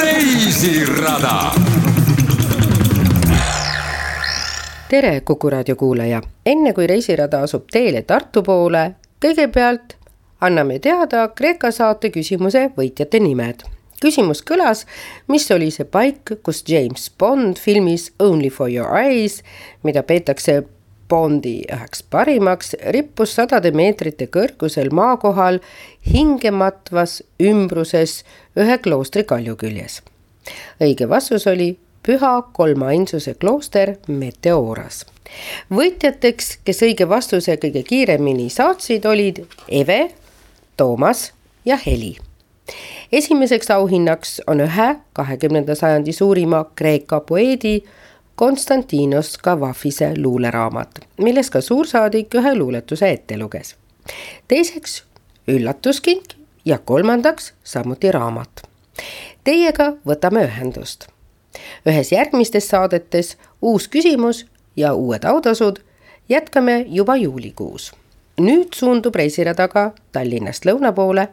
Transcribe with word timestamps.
reisirada. 0.00 1.52
tere, 4.88 5.20
Kuku 5.20 5.50
raadio 5.50 5.76
kuulaja, 5.76 6.22
enne 6.46 6.72
kui 6.72 6.86
reisirada 6.86 7.42
asub 7.42 7.64
teele 7.72 8.02
Tartu 8.02 8.42
poole, 8.42 8.94
kõigepealt 9.24 9.96
anname 10.40 10.78
teada 10.78 11.28
Kreeka 11.34 11.70
saate 11.70 12.10
küsimuse 12.14 12.70
võitjate 12.76 13.20
nimed. 13.20 13.62
küsimus 14.00 14.42
kõlas, 14.46 14.86
mis 15.28 15.50
oli 15.50 15.70
see 15.70 15.84
paik, 15.84 16.38
kus 16.42 16.64
James 16.68 17.10
Bond 17.18 17.56
filmis 17.58 18.12
Only 18.18 18.50
for 18.50 18.70
your 18.70 18.96
eyes, 18.96 19.42
mida 19.82 20.02
peetakse 20.02 20.62
Bondi 21.08 21.62
üheks 21.72 22.02
parimaks, 22.10 22.74
rippus 22.92 23.34
sadade 23.38 23.72
meetrite 23.72 24.28
kõrgusel 24.32 24.90
maakohal 24.92 25.60
hingematvas 26.06 27.22
ümbruses 27.40 28.22
ühe 28.58 28.78
kloostri 28.84 29.24
kalju 29.24 29.56
küljes. 29.56 30.02
õige 30.80 31.08
vastus 31.08 31.46
oli 31.46 31.76
Püha 32.02 32.42
Kolmainsuse 32.52 33.34
klooster 33.34 33.96
Meteoras. 34.08 35.04
võitjateks, 35.70 36.58
kes 36.64 36.82
õige 36.82 37.08
vastuse 37.08 37.56
kõige 37.56 37.82
kiiremini 37.82 38.48
saatsid, 38.50 39.04
olid 39.06 39.44
Eve, 39.68 40.10
Toomas 40.76 41.32
ja 41.64 41.76
Heli 41.76 42.16
esimeseks 43.12 43.70
auhinnaks 43.70 44.40
on 44.46 44.60
ühe 44.60 44.88
kahekümnenda 45.12 45.74
sajandi 45.74 46.12
suurima 46.12 46.64
Kreeka 46.74 47.20
poeedi 47.20 47.84
Konstantinos 48.38 49.38
Kavafise 49.38 50.12
luuleraamat, 50.22 50.90
milles 51.18 51.50
ka 51.50 51.60
suursaadik 51.60 52.34
ühe 52.34 52.54
luuletuse 52.54 53.10
ette 53.10 53.38
luges. 53.38 53.76
teiseks 54.48 55.02
üllatuskink 55.48 56.24
ja 56.64 56.78
kolmandaks 56.78 57.54
samuti 57.64 58.12
raamat. 58.12 58.62
Teiega 59.44 59.92
võtame 60.06 60.44
ühendust. 60.46 61.08
ühes 61.86 62.12
järgmistes 62.12 62.68
saadetes 62.68 63.36
uus 63.62 63.88
küsimus 63.88 64.46
ja 64.76 64.94
uued 64.94 65.24
autasud 65.24 65.82
jätkame 66.28 66.84
juba 66.88 67.16
juulikuus. 67.16 67.92
nüüd 68.40 68.68
suundub 68.74 69.14
reisiradaga 69.14 69.90
Tallinnast 70.12 70.64
lõuna 70.64 70.92
poole 70.92 71.28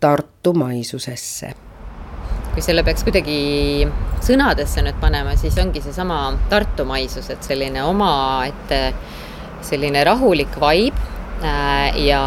Tartu 0.00 0.52
maisusesse 0.52 1.71
kui 2.52 2.62
selle 2.64 2.84
peaks 2.84 3.04
kuidagi 3.06 3.88
sõnadesse 4.22 4.84
nüüd 4.84 4.98
panema, 5.00 5.34
siis 5.40 5.56
ongi 5.62 5.80
seesama 5.84 6.18
Tartu 6.50 6.84
maisus, 6.88 7.30
et 7.32 7.42
selline 7.46 7.84
omaette 7.88 8.82
selline 9.62 10.04
rahulik 10.04 10.56
vibe 10.60 10.98
äh, 11.44 11.98
ja, 12.06 12.22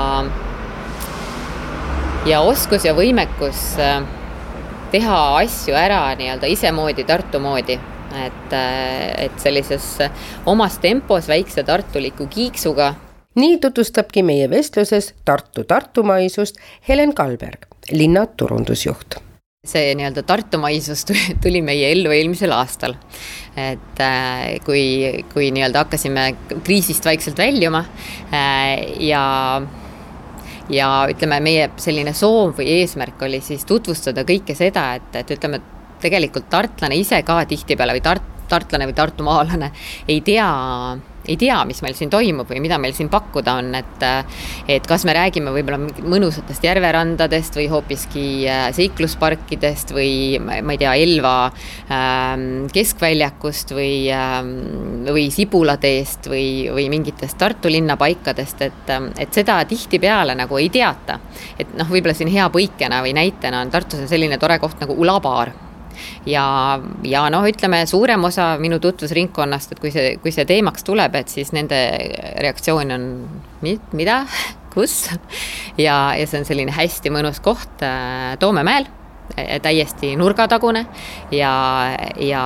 ja 2.26 2.42
oskus 2.42 2.86
ja 2.88 2.96
võimekus 2.98 3.76
äh, 3.82 4.00
teha 4.94 5.20
asju 5.42 5.76
ära 5.78 6.08
nii-öelda 6.18 6.50
isemoodi, 6.52 7.06
Tartu 7.08 7.42
moodi. 7.44 7.80
et, 8.16 8.54
äh, 8.54 9.26
et 9.26 9.40
sellises 9.44 9.98
omas 10.46 10.78
tempos 10.80 11.28
väikse 11.28 11.64
tartuliku 11.68 12.30
kiiksuga 12.32 12.94
nii 13.36 13.58
tutvustabki 13.60 14.24
meie 14.24 14.48
vestluses 14.50 15.14
Tartu 15.26 15.66
tartumaisust 15.68 16.62
Helen 16.88 17.14
Kalberg, 17.14 17.68
linna 17.92 18.26
turundusjuht 18.26 19.25
see 19.70 19.94
nii-öelda 19.98 20.24
Tartumaisus 20.28 21.06
tuli 21.44 21.62
meie 21.66 21.92
ellu 21.94 22.14
eelmisel 22.16 22.54
aastal. 22.56 22.98
et 23.56 24.02
äh, 24.04 24.58
kui, 24.66 25.24
kui 25.34 25.50
nii-öelda 25.56 25.86
hakkasime 25.86 26.28
kriisist 26.64 27.06
vaikselt 27.06 27.40
väljuma 27.40 27.86
äh, 28.34 29.00
ja 29.00 29.24
ja 30.70 30.90
ütleme, 31.10 31.40
meie 31.46 31.70
selline 31.78 32.14
soov 32.18 32.56
või 32.58 32.80
eesmärk 32.80 33.22
oli 33.28 33.42
siis 33.46 33.66
tutvustada 33.70 34.26
kõike 34.26 34.56
seda, 34.58 34.96
et, 34.98 35.12
et 35.22 35.34
ütleme, 35.38 35.62
tegelikult 36.02 36.50
tartlane 36.50 36.98
ise 37.00 37.22
ka 37.28 37.42
tihtipeale 37.50 37.98
või 37.98 38.06
tart-, 38.06 38.32
tartlane 38.50 38.88
või 38.90 38.98
tartumaalane 38.98 39.72
ei 40.08 40.22
tea 40.26 40.50
ei 41.28 41.38
tea, 41.38 41.58
mis 41.66 41.82
meil 41.82 41.96
siin 41.98 42.12
toimub 42.14 42.50
või 42.50 42.62
mida 42.64 42.78
meil 42.82 42.94
siin 42.96 43.10
pakkuda 43.10 43.58
on, 43.62 43.72
et 43.78 44.06
et 44.70 44.88
kas 44.88 45.06
me 45.08 45.16
räägime 45.16 45.54
võib-olla 45.56 45.80
mõnusatest 46.06 46.66
järverandadest 46.66 47.58
või 47.58 47.68
hoopiski 47.72 48.26
äh, 48.50 48.68
seiklusparkidest 48.76 49.94
või 49.96 50.38
ma 50.40 50.76
ei 50.76 50.82
tea, 50.82 50.94
Elva 51.06 51.36
ähm, 51.90 52.66
keskväljakust 52.74 53.76
või 53.76 54.08
ähm,, 54.14 55.06
või 55.10 55.28
Sibulateest 55.34 56.30
või, 56.32 56.48
või 56.74 56.88
mingitest 56.94 57.40
Tartu 57.42 57.70
linna 57.72 57.98
paikadest, 58.00 58.62
et, 58.66 58.96
et 59.20 59.34
seda 59.36 59.60
tihtipeale 59.68 60.38
nagu 60.38 60.62
ei 60.62 60.70
teata. 60.74 61.20
et 61.60 61.74
noh, 61.78 61.90
võib-olla 61.90 62.16
siin 62.18 62.32
hea 62.32 62.48
põikena 62.54 63.02
või 63.06 63.16
näitena 63.18 63.66
on 63.66 63.74
Tartus 63.74 64.06
on 64.06 64.12
selline 64.12 64.38
tore 64.42 64.60
koht 64.62 64.82
nagu 64.84 64.94
Ulabaar 65.02 65.65
ja, 66.30 66.46
ja 67.04 67.24
noh, 67.34 67.46
ütleme 67.48 67.84
suurem 67.90 68.24
osa 68.28 68.56
minu 68.62 68.80
tutvusringkonnast, 68.84 69.76
et 69.76 69.82
kui 69.84 69.94
see, 69.94 70.16
kui 70.24 70.34
see 70.36 70.48
teemaks 70.50 70.86
tuleb, 70.88 71.16
et 71.20 71.32
siis 71.32 71.54
nende 71.56 71.80
reaktsioon 72.44 72.96
on 72.96 73.08
mida, 73.66 74.22
kus 74.76 75.06
ja, 75.78 76.14
ja 76.18 76.28
see 76.28 76.42
on 76.42 76.48
selline 76.48 76.76
hästi 76.76 77.14
mõnus 77.14 77.42
koht 77.44 77.84
äh, 77.86 78.36
Toomemäel 78.42 78.90
täiesti 79.62 80.16
nurgatagune 80.16 80.86
ja, 81.34 81.52
ja 82.22 82.44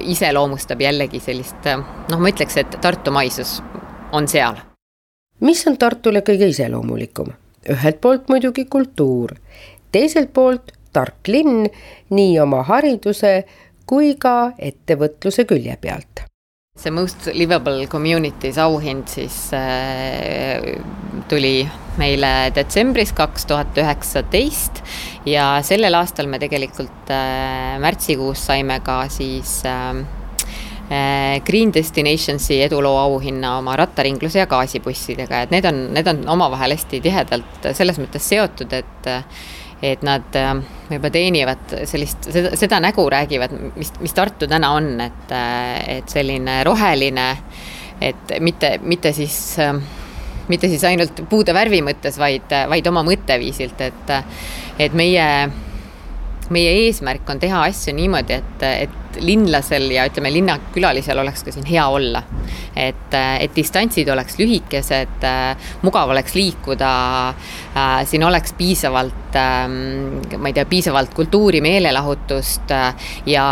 iseloomustab 0.00 0.80
jällegi 0.82 1.20
sellist 1.22 1.68
noh, 1.70 2.18
ma 2.18 2.32
ütleks, 2.32 2.58
et 2.58 2.74
Tartu 2.82 3.14
maisus 3.14 3.60
on 4.12 4.28
seal. 4.28 4.58
mis 5.40 5.62
on 5.66 5.78
Tartule 5.78 6.24
kõige 6.26 6.50
iseloomulikum? 6.50 7.32
ühelt 7.70 8.00
poolt 8.02 8.28
muidugi 8.28 8.64
kultuur, 8.66 9.36
teiselt 9.94 10.32
poolt 10.34 10.72
tark 10.92 11.28
linn 11.28 11.66
nii 12.12 12.36
oma 12.42 12.62
hariduse 12.68 13.42
kui 13.88 14.14
ka 14.20 14.52
ettevõtluse 14.58 15.44
külje 15.48 15.76
pealt. 15.80 16.26
See 16.78 16.90
Most 16.90 17.26
Livable 17.36 17.84
Communities 17.86 18.56
auhind 18.56 19.10
siis 19.12 19.50
äh, 19.52 20.62
tuli 21.28 21.66
meile 22.00 22.30
detsembris 22.56 23.12
kaks 23.12 23.44
tuhat 23.50 23.76
üheksateist 23.76 24.80
ja 25.28 25.58
sellel 25.60 25.98
aastal 25.98 26.30
me 26.32 26.40
tegelikult 26.40 27.12
äh, 27.12 27.76
märtsikuus 27.82 28.46
saime 28.48 28.80
ka 28.80 29.02
siis 29.12 29.58
äh, 29.68 30.00
äh 30.88 31.44
Green 31.44 31.74
Destinationsi 31.76 32.62
eduloo 32.64 32.96
auhinna 33.04 33.58
oma 33.58 33.76
rattaringluse 33.76 34.40
ja 34.40 34.48
gaasibussidega, 34.48 35.42
et 35.44 35.52
need 35.52 35.68
on, 35.68 35.84
need 35.92 36.08
on 36.08 36.24
omavahel 36.38 36.72
hästi 36.72 37.04
tihedalt 37.04 37.72
selles 37.76 38.00
mõttes 38.00 38.32
seotud, 38.32 38.72
et 38.72 39.12
et 39.82 40.02
nad 40.06 40.36
äh, 40.38 40.52
võib-olla 40.90 41.14
teenivad 41.14 41.74
sellist, 41.90 42.28
seda, 42.30 42.52
seda 42.58 42.78
nägu 42.82 43.04
räägivad, 43.10 43.54
mis, 43.76 43.90
mis 44.02 44.14
Tartu 44.14 44.46
täna 44.50 44.70
on, 44.76 44.92
et, 45.02 45.34
äh, 45.34 45.98
et 45.98 46.12
selline 46.12 46.60
roheline, 46.68 47.26
et 48.02 48.36
mitte, 48.40 48.76
mitte 48.86 49.12
siis 49.16 49.40
äh, 49.62 49.74
mitte 50.50 50.68
siis 50.68 50.82
ainult 50.84 51.24
puude 51.30 51.54
värvi 51.54 51.82
mõttes, 51.86 52.18
vaid, 52.20 52.50
vaid 52.68 52.86
oma 52.90 53.04
mõtteviisilt, 53.06 53.80
et, 53.86 54.10
et 54.82 54.96
meie, 54.98 55.26
meie 56.52 56.72
eesmärk 56.84 57.30
on 57.30 57.40
teha 57.42 57.62
asju 57.70 57.94
niimoodi, 57.96 58.40
et, 58.42 58.66
et 58.86 59.01
linlasel 59.20 59.90
ja 59.90 60.06
ütleme, 60.08 60.32
linnakülalisel 60.32 61.18
oleks 61.18 61.44
ka 61.44 61.54
siin 61.54 61.66
hea 61.68 61.86
olla. 61.88 62.22
et, 62.76 63.14
et 63.14 63.52
distantsid 63.56 64.08
oleks 64.08 64.38
lühikesed, 64.40 65.26
mugav 65.82 66.10
oleks 66.14 66.34
liikuda, 66.34 66.92
siin 68.08 68.24
oleks 68.24 68.54
piisavalt, 68.56 69.36
ma 69.36 70.48
ei 70.48 70.56
tea, 70.56 70.64
piisavalt 70.68 71.12
kultuuri, 71.14 71.60
meelelahutust 71.60 72.72
ja, 73.26 73.46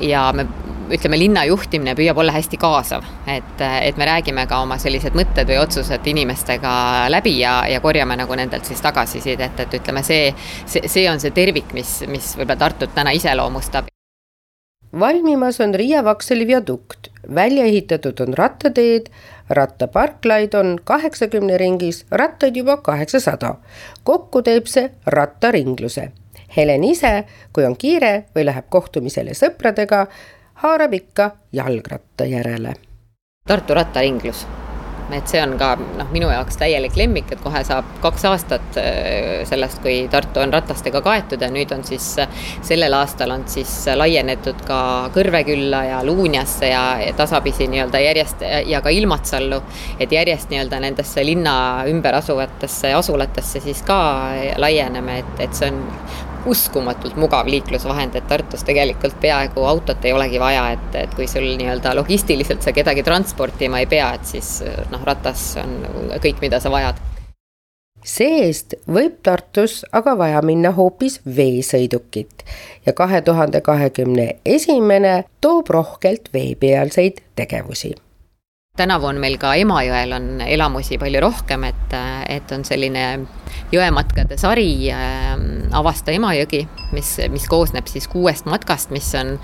ja 0.00 0.28
me 0.36 0.46
ütleme, 0.92 1.18
linna 1.18 1.44
juhtimine 1.48 1.94
püüab 1.98 2.20
olla 2.20 2.34
hästi 2.36 2.58
kaasav, 2.60 3.06
et, 3.30 3.64
et 3.64 3.98
me 3.98 4.08
räägime 4.08 4.46
ka 4.50 4.60
oma 4.64 4.78
sellised 4.82 5.16
mõtted 5.18 5.48
või 5.50 5.58
otsused 5.62 6.06
inimestega 6.12 6.76
läbi 7.12 7.38
ja, 7.40 7.58
ja 7.70 7.82
korjame 7.84 8.18
nagu 8.20 8.38
nendelt 8.38 8.68
siis 8.68 8.82
tagasisidet, 8.84 9.66
et 9.66 9.76
ütleme, 9.80 10.04
see, 10.06 10.30
see, 10.64 10.86
see 10.86 11.10
on 11.10 11.22
see 11.22 11.34
tervik, 11.36 11.74
mis, 11.76 11.98
mis 12.10 12.34
võib-olla 12.38 12.60
Tartut 12.66 12.94
täna 12.94 13.12
iseloomustab 13.16 13.95
valmimas 14.92 15.60
on 15.60 15.74
Riia 15.74 16.04
Vaksali 16.04 16.46
viadukt, 16.46 17.08
välja 17.34 17.64
ehitatud 17.64 18.20
on 18.20 18.34
rattateed, 18.34 19.06
rattaparklaid 19.50 20.54
on 20.54 20.78
kaheksakümne 20.84 21.58
ringis, 21.58 22.06
rattaid 22.10 22.56
juba 22.56 22.76
kaheksasada. 22.76 23.54
kokku 24.04 24.42
teeb 24.42 24.66
see 24.66 24.90
rattaringluse. 25.06 26.12
Helen 26.56 26.84
ise, 26.84 27.24
kui 27.52 27.64
on 27.64 27.76
kiire 27.76 28.24
või 28.34 28.46
läheb 28.46 28.64
kohtumisele 28.70 29.34
sõpradega, 29.34 30.06
haarab 30.54 30.94
ikka 30.94 31.30
jalgratta 31.52 32.24
järele. 32.24 32.74
Tartu 33.46 33.74
rattaringlus 33.74 34.46
et 35.14 35.28
see 35.30 35.40
on 35.42 35.54
ka 35.60 35.74
noh, 35.78 36.08
minu 36.14 36.30
jaoks 36.32 36.58
täielik 36.60 36.96
lemmik, 36.98 37.30
et 37.32 37.42
kohe 37.42 37.62
saab 37.66 37.88
kaks 38.02 38.26
aastat 38.30 38.78
äh, 38.80 39.44
sellest, 39.48 39.80
kui 39.84 40.06
Tartu 40.10 40.42
on 40.42 40.54
ratastega 40.54 41.02
kaetud 41.04 41.42
ja 41.42 41.50
nüüd 41.52 41.72
on 41.74 41.84
siis 41.86 42.08
sellel 42.66 42.96
aastal 42.98 43.34
on 43.34 43.46
siis 43.50 43.72
laienetud 43.94 44.64
ka 44.66 44.80
Kõrvekülla 45.14 45.82
ja 45.90 46.02
Luunjasse 46.06 46.70
ja, 46.70 46.84
ja 47.02 47.14
tasapisi 47.16 47.68
nii-öelda 47.70 48.00
järjest 48.02 48.44
ja 48.66 48.80
ka 48.82 48.92
Ilmatsallu, 48.94 49.60
et 50.00 50.12
järjest 50.12 50.50
nii-öelda 50.52 50.80
nendesse 50.82 51.24
linna 51.26 51.56
ümber 51.90 52.18
asuvatesse 52.20 52.94
asulatesse 52.96 53.60
siis 53.64 53.82
ka 53.86 53.98
laieneme, 54.58 55.20
et, 55.22 55.44
et 55.46 55.54
see 55.54 55.70
on 55.70 55.82
uskumatult 56.46 57.16
mugav 57.20 57.48
liiklusvahend, 57.50 58.16
et 58.16 58.28
Tartus 58.28 58.64
tegelikult 58.66 59.18
peaaegu 59.20 59.64
autot 59.66 60.04
ei 60.04 60.14
olegi 60.16 60.40
vaja, 60.40 60.68
et, 60.76 60.94
et 61.02 61.18
kui 61.18 61.26
sul 61.30 61.48
nii-öelda 61.58 61.94
logistiliselt 61.98 62.62
sa 62.62 62.74
kedagi 62.76 63.04
transportima 63.06 63.82
ei 63.82 63.90
pea, 63.90 64.12
et 64.14 64.24
siis 64.34 64.60
noh, 64.92 65.04
ratas 65.06 65.52
on 65.62 65.76
kõik, 66.22 66.40
mida 66.44 66.60
sa 66.62 66.72
vajad. 66.72 67.02
See-eest 68.06 68.76
võib 68.86 69.18
Tartus 69.26 69.80
aga 69.90 70.14
vaja 70.18 70.42
minna 70.46 70.70
hoopis 70.76 71.18
veesõidukit. 71.26 72.46
Ja 72.86 72.94
kahe 72.94 73.20
tuhande 73.26 73.60
kahekümne 73.66 74.28
esimene 74.46 75.24
toob 75.42 75.74
rohkelt 75.74 76.30
veepealseid 76.34 77.24
tegevusi 77.34 77.96
tänavu 78.76 79.08
on 79.10 79.20
meil 79.20 79.38
ka 79.40 79.54
Emajõel 79.58 80.12
on 80.16 80.28
elamusi 80.44 80.98
palju 81.00 81.20
rohkem, 81.24 81.64
et, 81.68 81.96
et 82.28 82.52
on 82.52 82.64
selline 82.66 83.04
jõematkade 83.72 84.36
sari 84.38 84.90
äh, 84.92 85.32
Avasta 85.76 86.12
Emajõgi, 86.14 86.62
mis, 86.94 87.12
mis 87.32 87.46
koosneb 87.50 87.88
siis 87.90 88.06
kuuest 88.10 88.46
matkast, 88.50 88.92
mis 88.94 89.08
on, 89.18 89.34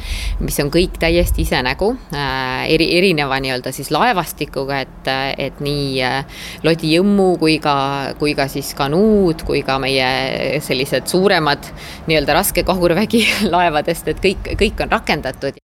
mis 0.43 0.59
on 0.63 0.71
kõik 0.75 0.99
täiesti 1.03 1.47
isenägu 1.47 1.93
äh,, 2.15 2.69
eri, 2.73 2.91
erineva 2.99 3.41
nii-öelda 3.43 3.73
siis 3.75 3.91
laevastikuga, 3.95 4.83
et, 4.85 5.11
et 5.39 5.65
nii 5.65 5.89
äh, 6.07 6.45
Lodi 6.67 6.95
Jõmmu 6.97 7.33
kui 7.43 7.59
ka, 7.63 7.75
kui 8.21 8.37
ka 8.39 8.47
siis 8.53 8.75
kanuud, 8.79 9.47
kui 9.49 9.65
ka 9.67 9.79
meie 9.83 10.61
sellised 10.63 11.11
suuremad 11.11 11.73
nii-öelda 12.07 12.39
raske 12.39 12.67
kahurvägi 12.69 13.27
laevadest, 13.55 14.13
et 14.13 14.23
kõik, 14.23 14.55
kõik 14.61 14.87
on 14.87 14.97
rakendatud 14.99 15.63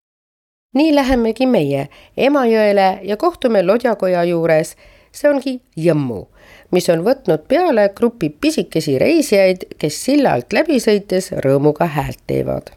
nii 0.73 0.95
lähemegi 0.95 1.47
meie 1.49 1.87
Emajõele 2.17 2.99
ja 3.03 3.17
kohtume 3.17 3.63
Lodjakoja 3.65 4.23
juures, 4.29 4.75
see 5.11 5.29
ongi 5.29 5.55
Jõmmu, 5.77 6.21
mis 6.71 6.89
on 6.93 7.01
võtnud 7.05 7.47
peale 7.49 7.87
grupi 7.95 8.29
pisikesi 8.29 8.99
reisijaid, 9.01 9.65
kes 9.81 10.03
silla 10.05 10.35
alt 10.37 10.53
läbi 10.53 10.77
sõites 10.83 11.31
rõõmuga 11.45 11.89
häält 11.95 12.21
teevad. 12.27 12.75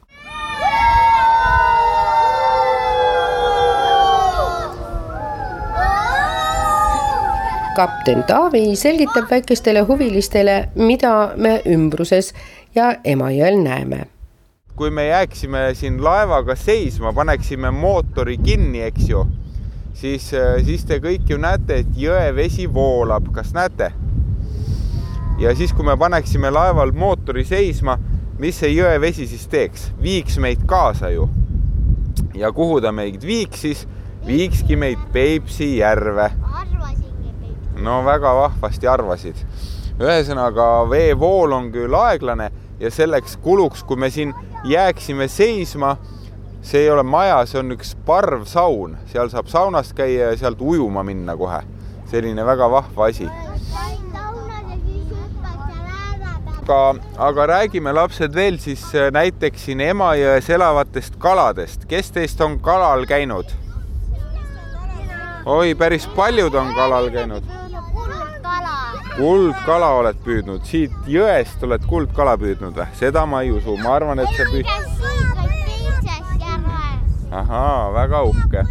kapten 7.72 8.20
Taavi 8.28 8.76
selgitab 8.76 9.30
väikestele 9.30 9.80
huvilistele, 9.88 10.68
mida 10.76 11.32
me 11.36 11.54
ümbruses 11.64 12.34
ja 12.76 12.90
Emajõel 13.04 13.62
näeme 13.64 14.11
kui 14.76 14.90
me 14.90 15.06
jääksime 15.06 15.74
siin 15.74 16.04
laevaga 16.04 16.56
seisma, 16.56 17.12
paneksime 17.12 17.70
mootori 17.70 18.38
kinni, 18.38 18.82
eks 18.82 19.08
ju, 19.08 19.26
siis, 19.94 20.30
äh, 20.34 20.62
siis 20.64 20.84
te 20.88 20.98
kõik 21.02 21.28
ju 21.28 21.38
näete, 21.40 21.82
et 21.82 21.96
jõevesi 21.96 22.66
voolab, 22.72 23.28
kas 23.34 23.52
näete? 23.56 23.92
ja 25.38 25.54
siis, 25.56 25.72
kui 25.72 25.84
me 25.84 25.96
paneksime 25.98 26.50
laeval 26.50 26.92
mootori 26.96 27.44
seisma, 27.44 27.98
mis 28.38 28.58
see 28.58 28.72
jõevesi 28.72 29.26
siis 29.28 29.44
teeks, 29.50 29.90
viiks 30.02 30.38
meid 30.38 30.64
kaasa 30.66 31.10
ju. 31.12 31.28
ja 32.34 32.52
kuhu 32.52 32.80
ta 32.80 32.92
meid 32.92 33.22
viiks 33.26 33.60
siis? 33.60 33.86
viikski 34.26 34.76
meid 34.76 34.98
Peipsi 35.12 35.76
järve. 35.78 36.30
no 37.82 38.04
väga 38.04 38.34
vahvasti 38.34 38.88
arvasid. 38.88 39.36
ühesõnaga 40.00 40.88
veevool 40.90 41.52
on 41.52 41.70
küll 41.72 41.94
aeglane 41.94 42.50
ja 42.80 42.90
selleks 42.90 43.36
kuluks, 43.36 43.82
kui 43.82 43.96
me 43.96 44.10
siin 44.10 44.34
jääksime 44.64 45.28
seisma, 45.28 45.96
see 46.62 46.80
ei 46.80 46.90
ole 46.90 47.02
maja, 47.02 47.40
see 47.46 47.60
on 47.60 47.74
üks 47.74 47.94
parvsaun, 48.06 48.96
seal 49.10 49.30
saab 49.32 49.50
saunas 49.50 49.92
käia 49.96 50.30
ja 50.32 50.36
sealt 50.38 50.60
ujuma 50.60 51.02
minna 51.02 51.36
kohe. 51.36 51.62
selline 52.12 52.44
väga 52.44 52.70
vahva 52.70 53.06
asi. 53.08 53.28
aga, 56.62 56.94
aga 57.18 57.46
räägime, 57.46 57.92
lapsed, 57.92 58.34
veel 58.34 58.58
siis 58.58 58.84
äh, 58.94 59.10
näiteks 59.12 59.64
siin 59.64 59.80
Emajões 59.80 60.50
elavatest 60.50 61.16
kaladest. 61.18 61.88
kes 61.88 62.10
teist 62.10 62.40
on 62.40 62.60
kalal 62.60 63.06
käinud? 63.06 63.50
oi, 65.44 65.74
päris 65.74 66.06
paljud 66.06 66.54
on 66.54 66.74
kalal 66.74 67.10
käinud 67.10 67.61
kuldkala 69.16 69.90
oled 69.98 70.20
püüdnud, 70.24 70.64
siit 70.64 70.92
jõest 71.10 71.62
oled 71.66 71.84
kuldkala 71.88 72.36
püüdnud 72.40 72.76
või? 72.78 72.86
seda 72.98 73.24
ma 73.28 73.42
ei 73.44 73.52
usu, 73.52 73.76
ma 73.82 73.96
arvan, 73.98 74.22
et 74.22 74.36
sa 74.36 74.46
püüd-. 74.48 74.70
ahaa, 77.30 77.92
väga 77.94 78.22
uhke. 78.30 78.64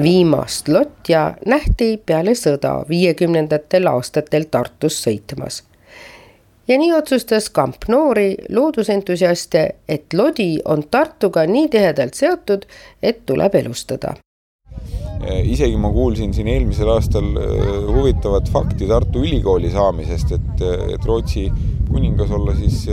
viimast 0.00 0.68
Lotja 0.68 1.34
nähti 1.46 1.98
peale 2.06 2.32
sõda 2.38 2.78
viiekümnendatel 2.88 3.90
aastatel 3.90 4.46
Tartus 4.50 5.02
sõitmas. 5.04 5.62
ja 6.68 6.78
nii 6.78 6.92
otsustas 6.96 7.50
kamp 7.50 7.84
noori 7.88 8.36
loodusentusiaste, 8.48 9.68
et 9.88 10.14
lodi 10.14 10.58
on 10.64 10.88
Tartuga 10.90 11.44
nii 11.46 11.68
tihedalt 11.68 12.14
seotud, 12.14 12.66
et 13.02 13.26
tuleb 13.26 13.54
elustada 13.54 14.16
isegi 15.20 15.76
ma 15.76 15.90
kuulsin 15.92 16.32
siin 16.34 16.48
eelmisel 16.48 16.88
aastal 16.94 17.26
eh, 17.36 17.66
huvitavat 17.90 18.48
fakti 18.50 18.88
Tartu 18.88 19.20
Ülikooli 19.24 19.70
saamisest, 19.72 20.32
et, 20.38 20.62
eh, 20.64 20.94
et 20.94 21.04
Rootsi 21.04 21.50
kuningas 21.90 22.30
olla 22.30 22.54
siis 22.54 22.86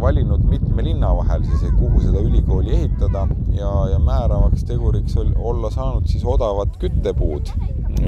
valinud 0.00 0.42
mitme 0.50 0.82
linna 0.84 1.12
vahel 1.16 1.44
siis, 1.46 1.62
kuhu 1.78 2.00
seda 2.02 2.20
ülikooli 2.20 2.74
ehitada 2.76 3.24
ja, 3.56 3.70
ja 3.92 3.98
määravaks 4.02 4.66
teguriks 4.68 5.16
olla 5.36 5.70
saanud 5.70 6.08
siis 6.10 6.24
odavad 6.28 6.74
küttepuud, 6.82 7.52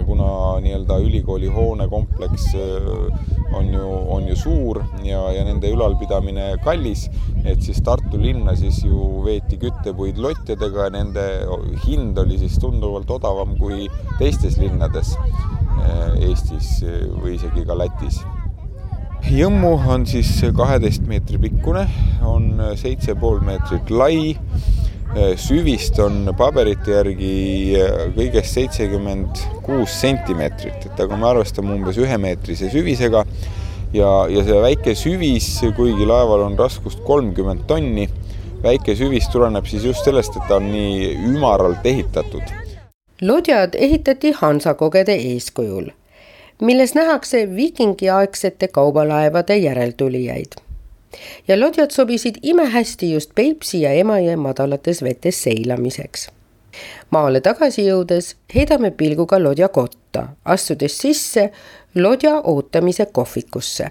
kuna 0.07 0.29
nii-öelda 0.65 0.99
ülikooli 1.05 1.49
hoonekompleks 1.53 2.47
on 3.57 3.73
ju, 3.75 3.89
on 4.17 4.29
ju 4.29 4.37
suur 4.37 4.83
ja, 5.05 5.21
ja 5.33 5.45
nende 5.47 5.71
ülalpidamine 5.73 6.53
kallis, 6.65 7.07
et 7.45 7.63
siis 7.63 7.83
Tartu 7.87 8.21
linna 8.21 8.57
siis 8.59 8.83
ju 8.85 9.23
veeti 9.27 9.59
küttepuid 9.63 10.19
lottidega 10.23 10.89
ja 10.89 10.95
nende 10.99 11.27
hind 11.87 12.19
oli 12.19 12.39
siis 12.43 12.59
tunduvalt 12.63 13.11
odavam 13.19 13.57
kui 13.61 13.87
teistes 14.19 14.59
linnades 14.63 15.15
Eestis 16.23 16.81
või 17.21 17.37
isegi 17.37 17.67
ka 17.69 17.77
Lätis 17.79 18.23
Jõmmu 19.27 19.73
on 19.91 20.05
siis 20.07 20.29
kaheteist 20.55 21.07
meetri 21.11 21.39
pikkune, 21.43 21.83
on 22.23 22.61
seitse 22.79 23.17
pool 23.19 23.41
meetrit 23.43 23.91
lai. 23.91 24.37
Süvist 25.41 25.99
on 26.03 26.31
paberite 26.37 26.93
järgi 26.93 27.79
kõigest 28.17 28.57
seitsekümmend 28.57 29.41
kuus 29.65 29.95
sentimeetrit, 30.01 30.89
et 30.89 31.01
aga 31.01 31.19
me 31.19 31.29
arvestame 31.31 31.75
umbes 31.75 31.99
ühemeetrise 32.01 32.71
süvisega. 32.73 33.25
ja, 33.95 34.11
ja 34.29 34.45
see 34.45 34.61
väike 34.63 34.95
süvis, 34.95 35.49
kuigi 35.77 36.07
laeval 36.07 36.47
on 36.49 36.59
raskust 36.59 37.01
kolmkümmend 37.07 37.67
tonni, 37.67 38.09
väike 38.63 38.97
süvis 38.97 39.29
tuleneb 39.33 39.67
siis 39.67 39.85
just 39.85 40.05
sellest, 40.05 40.37
et 40.37 40.49
ta 40.49 40.57
on 40.57 40.71
nii 40.73 41.15
ümaralt 41.35 41.87
ehitatud. 41.87 42.43
lodjad 43.23 43.75
ehitati 43.75 44.33
hansakogede 44.37 45.15
eeskujul 45.15 45.95
milles 46.61 46.95
nähakse 46.95 47.57
viikingiaegsete 47.57 48.69
kaubalaevade 48.69 49.57
järeltulijaid. 49.57 50.66
Ja 51.49 51.61
lodjad 51.61 51.91
sobisid 51.91 52.41
imehästi 52.43 53.13
just 53.13 53.31
Peipsi 53.35 53.81
ja 53.81 53.93
Emajõe 53.93 54.37
madalates 54.37 55.03
vetes 55.03 55.43
seilamiseks. 55.43 56.31
maale 57.11 57.41
tagasi 57.41 57.87
jõudes 57.87 58.35
heidame 58.55 58.91
pilguga 58.91 59.43
lodja 59.43 59.69
kotta, 59.69 60.29
astudes 60.45 60.99
sisse 60.99 61.51
lodja 61.95 62.41
ootamise 62.41 63.07
kohvikusse 63.07 63.89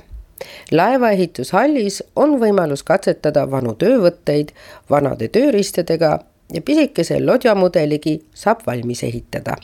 laevaehitushallis 0.71 2.03
on 2.15 2.37
võimalus 2.41 2.83
katsetada 2.83 3.45
vanu 3.51 3.73
töövõtteid 3.79 4.51
vanade 4.89 5.27
tööriistadega 5.27 6.11
ja 6.53 6.61
pisikese 6.61 7.19
lodjamudeligi 7.25 8.19
saab 8.33 8.65
valmis 8.67 9.03
ehitada. 9.03 9.55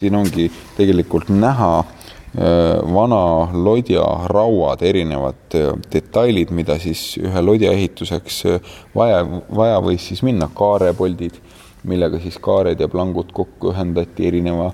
siin 0.00 0.14
ongi 0.14 0.50
tegelikult 0.76 1.28
näha 1.28 1.84
vana 2.34 3.48
lodja 3.52 4.02
rauad, 4.26 4.82
erinevad 4.82 5.54
detailid, 5.92 6.50
mida 6.50 6.78
siis 6.82 7.14
ühe 7.22 7.42
lodja 7.42 7.70
ehituseks 7.72 8.40
vaja, 8.94 9.20
vaja 9.54 9.78
võis 9.84 10.08
siis 10.10 10.24
minna, 10.26 10.48
kaarepoldid, 10.54 11.38
millega 11.86 12.18
siis 12.18 12.40
kaared 12.42 12.80
ja 12.80 12.88
plangud 12.90 13.30
kokku 13.32 13.70
ühendati 13.70 14.26
erineva 14.26 14.72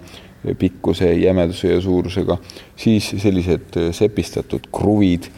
pikkuse, 0.59 1.13
jämeduse 1.21 1.75
ja 1.75 1.81
suurusega, 1.85 2.39
siis 2.81 3.11
sellised 3.21 3.77
sepistatud 3.93 4.71
kruvid, 4.73 5.29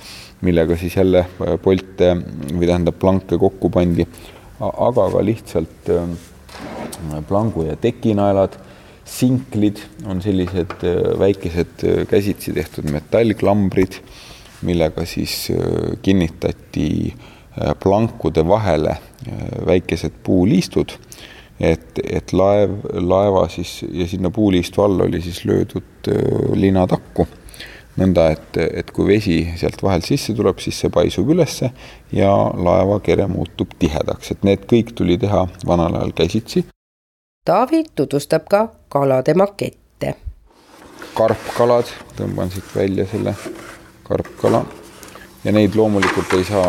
millega 0.47 0.77
siis 0.79 0.97
jälle 0.97 1.25
polte 1.63 2.15
või 2.53 2.69
tähendab 2.69 2.99
planke 3.03 3.39
kokku 3.39 3.71
pandi, 3.71 4.07
aga 4.63 5.09
ka 5.11 5.25
lihtsalt 5.27 5.91
plangu 7.27 7.67
ja 7.67 7.75
tekinaelad 7.77 8.61
sinklid 9.05 9.81
on 10.07 10.23
sellised 10.23 10.85
äh, 10.87 11.19
väikesed 11.19 11.85
äh, 11.85 12.07
käsitsi 12.09 12.53
tehtud 12.53 12.91
metallklambrid, 12.91 13.99
millega 14.63 15.07
siis 15.07 15.51
äh, 15.51 15.97
kinnitati 16.03 17.15
plankude 17.83 18.41
vahele 18.49 18.95
väikesed 19.67 20.15
puuliistud, 20.25 20.95
et, 21.61 21.99
et 22.01 22.33
laev, 22.33 22.79
laeva 22.97 23.43
siis 23.53 23.83
ja 23.93 24.07
sinna 24.09 24.31
puuliistu 24.33 24.81
all 24.81 25.05
oli 25.05 25.21
siis 25.21 25.43
löödud 25.45 26.09
linatakku 26.57 27.27
nõnda, 28.01 28.31
et, 28.33 28.57
et 28.57 28.91
kui 28.95 29.11
vesi 29.11 29.37
sealt 29.61 29.83
vahelt 29.85 30.07
sisse 30.09 30.33
tuleb, 30.37 30.61
siis 30.65 30.79
see 30.81 30.93
paisub 30.93 31.29
ülesse 31.35 31.69
ja 32.17 32.33
laevakere 32.57 33.29
muutub 33.29 33.77
tihedaks, 33.79 34.33
et 34.33 34.47
need 34.49 34.65
kõik 34.71 34.95
tuli 34.97 35.19
teha 35.21 35.45
vanal 35.69 36.01
ajal 36.01 36.17
käsitsi. 36.23 36.65
Taavi 37.45 37.85
tutvustab 37.95 38.43
ka 38.51 38.69
kalade 38.89 39.35
makette. 39.35 40.15
karpkalad, 41.15 41.91
tõmban 42.15 42.53
siit 42.55 42.69
välja 42.77 43.07
selle 43.11 43.35
karpkala 44.07 44.61
ja 45.45 45.53
neid 45.53 45.75
loomulikult 45.75 46.37
ei 46.39 46.45
saa, 46.47 46.69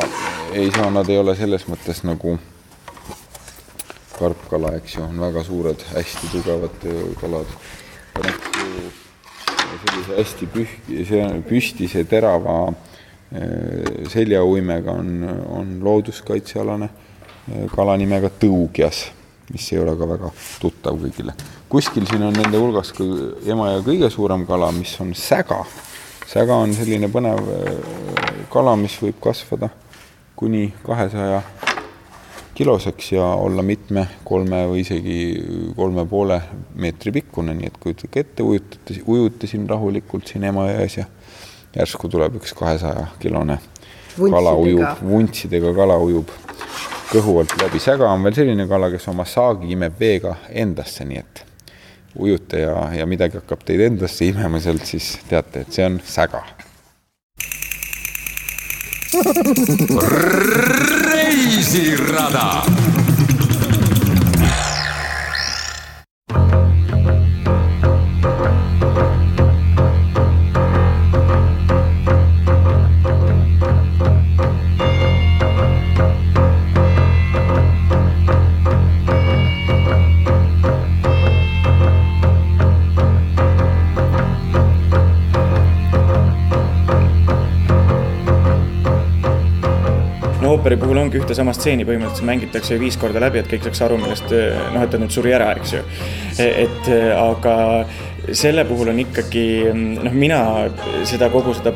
ei 0.52 0.72
saa, 0.74 0.90
nad 0.90 1.10
ei 1.14 1.20
ole 1.22 1.36
selles 1.38 1.68
mõttes 1.70 2.02
nagu 2.10 2.40
karpkala, 4.18 4.74
eks 4.82 4.98
ju, 4.98 5.06
on 5.06 5.22
väga 5.28 5.46
suured, 5.46 5.86
hästi 5.94 6.34
tugevad 6.34 6.90
äh, 6.90 7.06
kalad. 7.22 7.56
sellise 9.86 10.18
hästi 10.18 10.54
püh-, 10.58 10.78
see 11.06 11.42
püstise 11.50 12.04
terava 12.10 12.62
äh, 12.74 14.08
seljauimega 14.10 14.92
on, 14.92 15.34
on 15.48 15.76
looduskaitsealane 15.86 16.90
äh, 16.90 17.68
kala 17.76 18.02
nimega 18.02 18.34
tõugjas 18.42 19.12
mis 19.52 19.72
ei 19.74 19.80
ole 19.80 19.96
ka 20.00 20.08
väga 20.08 20.32
tuttav 20.62 21.00
kõigile. 21.02 21.34
kuskil 21.70 22.06
siin 22.08 22.24
on 22.24 22.34
nende 22.38 22.60
hulgas 22.60 22.94
ka 22.96 23.04
Emajõe 23.46 23.84
kõige 23.88 24.10
suurem 24.14 24.46
kala, 24.48 24.72
mis 24.72 24.96
on 25.02 25.14
säga. 25.14 25.64
säga 26.28 26.56
on 26.56 26.74
selline 26.74 27.10
põnev 27.12 27.40
äh, 27.58 28.46
kala, 28.50 28.76
mis 28.76 28.96
võib 29.02 29.20
kasvada 29.22 29.70
kuni 30.36 30.74
kahesaja 30.86 31.42
kiloseks 32.56 33.12
ja 33.12 33.26
olla 33.26 33.64
mitme, 33.66 34.08
kolme 34.24 34.64
või 34.70 34.84
isegi 34.84 35.18
kolme 35.76 36.06
poole 36.06 36.40
meetri 36.76 37.12
pikkune, 37.12 37.56
nii 37.58 37.70
et 37.72 37.78
kujutage 37.82 38.20
ette, 38.20 38.44
ujutate, 38.46 39.00
ujute 39.08 39.50
siin 39.50 39.68
rahulikult 39.70 40.30
siin 40.30 40.46
Emajões 40.50 40.98
ja 41.00 41.08
järsku 41.76 42.10
tuleb 42.10 42.38
üks 42.42 42.54
kahesaja 42.58 43.08
kilone 43.20 43.58
kala 44.18 44.54
ujub, 44.54 45.02
vuntsidega 45.02 45.74
kala 45.74 45.98
ujub 45.98 46.30
kõhu 47.14 47.40
alt 47.42 47.54
läbi. 47.62 47.80
säga 47.80 48.10
on 48.10 48.24
veel 48.26 48.36
selline 48.38 48.68
kala, 48.68 48.90
kes 48.94 49.08
oma 49.12 49.26
saagi 49.30 49.72
imeb 49.76 50.00
veega 50.00 50.36
endasse, 50.50 51.06
nii 51.06 51.20
et 51.22 51.44
ujute 52.16 52.62
ja, 52.64 52.76
ja 52.98 53.06
midagi 53.10 53.40
hakkab 53.42 53.66
teid 53.66 53.82
endasse 53.88 54.26
imema 54.26 54.62
sealt, 54.62 54.86
siis 54.86 55.18
teate, 55.30 55.66
et 55.66 55.74
see 55.74 55.86
on 55.86 56.00
säga. 56.06 56.44
reisirada 61.14 62.48
ooperi 90.64 90.78
puhul 90.80 90.98
ongi 91.02 91.20
ühte 91.20 91.36
sama 91.36 91.52
stseeni 91.52 91.84
põhimõtteliselt 91.84 92.24
mängitakse 92.24 92.78
viis 92.80 92.96
korda 92.96 93.20
läbi, 93.20 93.42
et 93.42 93.50
kõik 93.52 93.66
saaks 93.66 93.82
aru, 93.84 93.98
millest 94.00 94.30
noh, 94.32 94.80
et 94.80 94.94
ta 94.94 95.00
nüüd 95.02 95.12
suri 95.12 95.34
ära, 95.36 95.50
eks 95.60 95.74
ju. 95.76 95.82
et 96.40 96.88
aga 97.18 97.56
selle 98.32 98.64
puhul 98.70 98.94
on 98.94 99.02
ikkagi 99.04 99.44
noh, 99.76 100.16
mina 100.16 100.40
seda 101.10 101.28
kogu 101.34 101.52
seda 101.58 101.74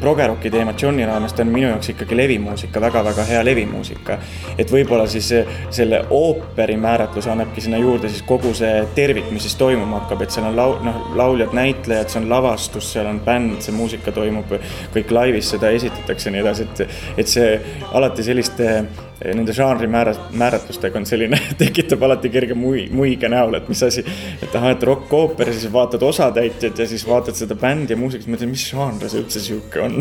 progeroki 0.00 0.50
teemat 0.50 0.82
Johni 0.82 1.06
raames, 1.06 1.32
ta 1.32 1.42
on 1.42 1.52
minu 1.54 1.70
jaoks 1.72 1.94
ikkagi 1.94 2.16
levimuusika 2.16 2.80
väga,, 2.80 2.98
väga-väga 2.98 3.24
hea 3.24 3.44
levimuusika. 3.44 4.18
et 4.58 4.70
võib-olla 4.72 5.06
siis 5.06 5.30
selle 5.70 6.00
ooperi 6.10 6.76
määratluse 6.76 7.30
annabki 7.30 7.60
sinna 7.60 7.78
juurde 7.78 8.08
siis 8.08 8.22
kogu 8.22 8.54
see 8.54 8.84
tervik, 8.94 9.30
mis 9.30 9.42
siis 9.46 9.56
toimuma 9.60 10.00
hakkab, 10.00 10.22
et 10.22 10.34
seal 10.34 10.48
on 10.50 10.56
lau-, 10.56 10.78
noh, 10.84 11.00
lauljad, 11.16 11.54
näitlejad, 11.56 12.10
see 12.10 12.22
on 12.22 12.30
lavastus, 12.30 12.92
seal 12.92 13.06
on 13.06 13.20
bänd, 13.24 13.60
see 13.64 13.74
muusika 13.76 14.12
toimub 14.12 14.56
kõik 14.94 15.12
laivis, 15.14 15.50
seda 15.54 15.70
esitatakse 15.74 16.28
ja 16.28 16.36
nii 16.36 16.42
edasi, 16.42 16.68
et, 16.68 16.98
et 17.24 17.36
see 17.36 17.52
alati 17.92 18.26
selliste 18.26 18.72
nende 19.18 19.52
žanri 19.54 19.88
määra-, 19.90 20.14
määratlustega 20.38 20.98
on 21.00 21.06
selline, 21.08 21.40
tekitab 21.62 22.02
alati 22.06 22.30
kerge 22.30 22.54
mui-, 22.58 22.86
muige 22.94 23.30
näol, 23.30 23.58
et 23.58 23.70
mis 23.70 23.82
asi. 23.82 24.04
et 24.42 24.54
ahah, 24.54 24.74
et 24.74 24.86
rokk-ooper, 24.86 25.50
siis 25.52 25.72
vaatad 25.72 26.02
osatäitjat 26.06 26.78
ja 26.78 26.86
siis 26.86 27.06
vaatad 27.08 27.38
seda 27.38 27.58
bändi 27.58 27.94
ja 27.96 28.00
muusikat, 28.00 28.30
mõtled, 28.30 28.52
mis 28.52 28.68
žanr 28.70 29.08
see 29.08 29.22
üldse 29.22 29.42
sihuke 29.42 29.67
on 29.82 29.98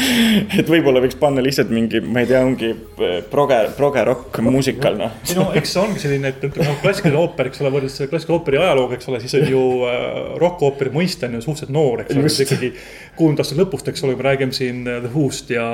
et 0.58 0.68
võib-olla 0.70 1.02
võiks 1.02 1.18
panna 1.20 1.42
lihtsalt 1.44 1.72
mingi, 1.74 2.00
ma 2.00 2.22
ei 2.22 2.28
tea, 2.30 2.40
ongi 2.46 2.70
eh, 2.70 3.16
proge, 3.30 3.58
proge-rokk 3.76 4.40
muusikal, 4.46 4.96
noh. 5.00 5.16
ei 5.28 5.36
no 5.38 5.48
eks 5.58 5.74
see 5.74 5.82
ongi 5.82 6.02
selline, 6.02 6.32
et 6.32 6.46
ütleme 6.48 6.68
noh, 6.70 6.78
klassikaline 6.84 7.20
ooper, 7.20 7.50
eks 7.50 7.64
ole, 7.64 7.72
võrreldes 7.74 7.98
klassikalise 8.04 8.36
ooperi 8.38 8.60
ajalooga, 8.62 8.98
eks 8.98 9.10
ole, 9.12 9.22
siis 9.24 9.36
on 9.40 9.48
ju 9.50 9.64
äh, 9.88 10.06
rokk-ooperi 10.40 10.94
mõiste 10.94 11.28
on 11.28 11.38
ju 11.38 11.42
suhteliselt 11.44 11.74
noor, 11.74 12.04
eks 12.04 12.16
ole, 12.16 12.30
ikkagi 12.46 12.72
kuuekümnenda 13.18 13.44
aastate 13.44 13.60
lõpust, 13.60 13.90
eks 13.90 14.06
ole, 14.06 14.14
kui 14.14 14.22
me 14.22 14.28
räägime 14.30 14.56
siin 14.56 14.84
The 14.86 15.10
Who'st 15.10 15.52
ja, 15.52 15.66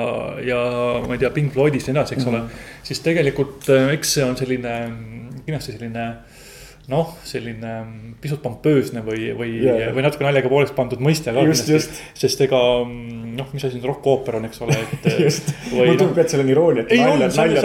ja 0.43 0.63
ma 1.05 1.15
ei 1.15 1.21
tea, 1.21 1.31
Pink 1.35 1.53
Floydist 1.55 1.91
ja 1.91 1.95
nii 1.95 2.03
edasi, 2.03 2.17
eks 2.17 2.27
ole 2.27 2.41
mm. 2.41 2.49
-hmm 2.49 2.75
siis 2.87 3.03
tegelikult 3.03 3.67
äh, 3.73 3.91
eks 3.95 4.17
see 4.17 4.25
on 4.25 4.37
selline 4.39 4.73
kindlasti 5.45 5.75
selline 5.75 6.07
noh, 6.87 7.09
selline 7.27 7.71
mm, 7.83 8.17
pisut 8.23 8.39
pompöösne 8.43 9.03
või, 9.03 9.31
või 9.35 9.49
yeah., 9.59 9.89
või 9.95 10.05
natuke 10.05 10.23
naljaga 10.23 10.51
pooleks 10.51 10.71
pandud 10.75 11.01
mõiste 11.03 11.33
ka 11.35 11.43
sest 12.15 12.43
ega 12.45 12.61
mm, 12.85 13.27
noh, 13.37 13.49
mis 13.53 13.65
asi 13.67 13.77
nüüd 13.77 13.87
rokkooper 13.89 14.37
on, 14.39 14.47
eks 14.47 14.61
ole, 14.65 14.77
et 14.77 15.07
mulle 15.73 15.95
tundub, 15.99 16.17
et 16.21 16.31
seal 16.31 16.43
on 16.43 16.51
irooniat. 16.51 16.93
ei 16.95 17.01
see 17.03 17.11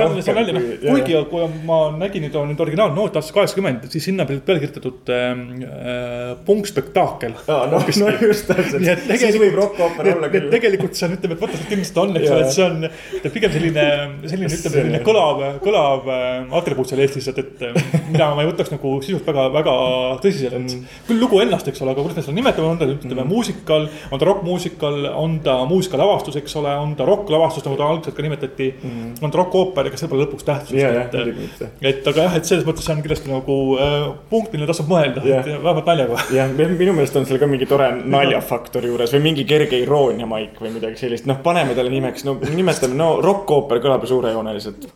on 0.04 0.16
see 0.18 0.32
on 0.34 0.40
nalja, 0.40 0.56
noh, 0.56 0.66
kuigi 0.82 1.20
kui 1.30 1.46
ma 1.68 1.78
nägin 2.00 2.26
nüüd, 2.26 2.38
nüüd 2.50 2.64
originaalnoot 2.66 3.18
aastast 3.20 3.36
kaheksakümmend, 3.36 3.86
siis 3.92 4.08
sinna 4.10 4.26
peale 4.28 4.58
kirjutatud 4.64 5.12
ähm, 5.14 5.44
äh, 5.68 6.34
punkspektaakel. 6.48 7.38
aa, 7.46 7.70
noh, 7.72 7.86
no 8.02 8.10
just 8.26 8.50
täpselt, 8.50 9.06
siis 9.22 9.38
võib 9.40 9.56
rokkooper 9.60 10.12
olla 10.16 10.32
küll. 10.32 10.50
tegelikult 10.52 10.98
see 10.98 11.08
on, 11.08 11.16
ütleme, 11.18 11.38
et 11.38 11.46
vaata, 11.46 11.62
kindlasti 11.70 12.02
on, 12.02 12.16
eks 12.18 12.34
ole, 12.34 12.42
et 12.48 12.56
see 12.58 12.66
on 12.66 13.32
pigem 13.38 13.54
selline, 13.54 13.86
selline, 14.26 14.52
ütleme, 14.58 14.76
selline 14.76 15.02
kõlav, 15.06 15.46
kõlav 15.62 16.12
äh, 16.12 16.58
atribuut 16.60 16.90
seal 16.90 17.06
Eestis, 17.06 17.30
et, 17.32 17.38
et 17.38 18.10
mida 18.10 18.32
ma 18.36 18.44
ei 18.44 18.50
võtaks 18.50 18.74
nagu 18.74 18.98
sisult 19.12 19.28
väga, 19.28 19.47
väga 19.54 19.75
tõsiselt 20.23 20.59
mm.. 20.59 20.87
küll 21.09 21.21
lugu 21.23 21.40
ennast, 21.42 21.69
eks 21.69 21.83
ole, 21.85 21.92
aga 21.92 22.04
kuidas 22.04 22.19
me 22.19 22.25
seda 22.25 22.37
nimetame, 22.37 22.69
on 22.73 22.81
ta 22.81 22.88
ütleme 22.88 23.23
mm. 23.23 23.31
muusikal, 23.31 23.87
on 24.11 24.23
ta 24.23 24.28
rokkmuusikal, 24.28 24.99
on 25.21 25.37
ta 25.45 25.57
muusikalavastus, 25.69 26.38
eks 26.40 26.57
ole, 26.61 26.73
on 26.83 26.95
ta 26.99 27.07
rokklavastus, 27.09 27.66
nagu 27.66 27.78
ta 27.78 27.90
algselt 27.92 28.16
ka 28.16 28.26
nimetati 28.26 28.71
mm.. 28.75 29.11
on 29.23 29.35
ta 29.35 29.40
rokkooper, 29.42 29.90
ega 29.90 30.00
see 30.00 30.11
pole 30.12 30.25
lõpuks 30.25 30.49
tähtis 30.49 30.78
yeah,. 30.78 31.04
et, 31.04 31.62
et 31.92 32.11
aga 32.12 32.26
jah, 32.26 32.38
et 32.40 32.49
selles 32.49 32.66
mõttes 32.69 32.88
see 32.88 32.97
on 32.97 33.04
kindlasti 33.04 33.33
nagu 33.33 33.59
äh, 33.76 34.09
punkt, 34.33 34.54
millele 34.54 34.71
tasub 34.73 34.90
mõelda 34.92 35.25
yeah., 35.26 35.45
vähemalt 35.52 35.92
naljaga. 35.92 36.25
jah, 36.38 36.57
minu 36.57 36.97
meelest 36.97 37.21
on 37.21 37.28
seal 37.28 37.40
ka 37.42 37.50
mingi 37.50 37.69
tore 37.71 37.90
naljafaktor 38.16 38.88
juures 38.88 39.14
või 39.16 39.26
mingi 39.28 39.47
kerge 39.49 39.81
iroonia 39.85 40.28
maik 40.31 40.59
või 40.62 40.75
midagi 40.78 41.04
sellist, 41.04 41.28
noh, 41.31 41.40
paneme 41.45 41.76
talle 41.78 41.92
nimeks, 41.92 42.26
no 42.28 42.38
nimetame, 42.42 42.99
no 42.99 43.14
rokkooper 43.23 43.83
kõlab 43.85 44.07
ju 44.07 44.14
suurejooneliselt 44.16 44.90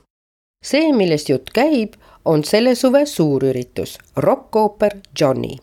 see, 0.67 0.91
millest 0.97 1.31
jutt 1.31 1.53
käib, 1.55 1.97
on 2.27 2.45
selle 2.45 2.75
suve 2.75 3.07
suurüritus 3.07 3.99
Rokkooper 4.17 4.93
Johnny. 5.21 5.57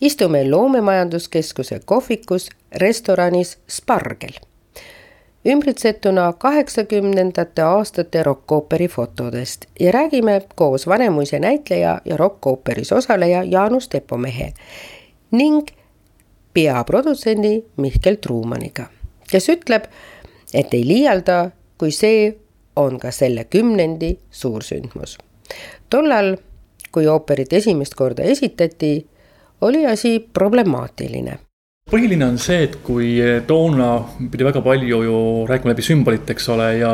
istume 0.00 0.50
loomemajanduskeskuse 0.50 1.80
kohvikus 1.84 2.50
restoranis 2.76 3.58
Spargel. 3.68 4.32
ümbritsetuna 5.46 6.32
kaheksakümnendate 6.32 7.62
aastate 7.62 8.22
rokkooperi 8.22 8.88
fotodest 8.88 9.66
ja 9.80 9.92
räägime 9.92 10.42
koos 10.54 10.86
Vanemuise 10.86 11.38
näitleja 11.38 12.00
ja 12.04 12.16
rokkooperis 12.16 12.92
osaleja 12.92 13.42
Jaanus 13.44 13.88
Tepomehe 13.88 14.52
ning 15.30 15.66
peaprodutsendi 16.54 17.64
Mihkel 17.76 18.14
Truumaniga, 18.14 18.86
kes 19.30 19.48
ütleb, 19.48 19.84
et 20.54 20.74
ei 20.74 20.86
liialda, 20.86 21.50
kui 21.78 21.90
see 21.90 22.38
on 22.76 22.98
ka 22.98 23.10
selle 23.10 23.44
kümnendi 23.44 24.18
suursündmus. 24.30 25.18
Tollal, 25.92 26.34
kui 26.92 27.06
ooperit 27.08 27.52
esimest 27.52 27.94
korda 27.94 28.24
esitati, 28.28 28.96
oli 29.62 29.86
asi 29.86 30.18
problemaatiline 30.32 31.38
põhiline 31.92 32.24
on 32.24 32.38
see, 32.40 32.62
et 32.64 32.78
kui 32.86 33.16
toona 33.48 33.88
pidi 34.32 34.46
väga 34.46 34.62
palju 34.64 35.00
ju 35.04 35.16
rääkima 35.48 35.74
läbi 35.74 35.84
sümbolite, 35.84 36.32
eks 36.32 36.48
ole, 36.54 36.68
ja, 36.80 36.92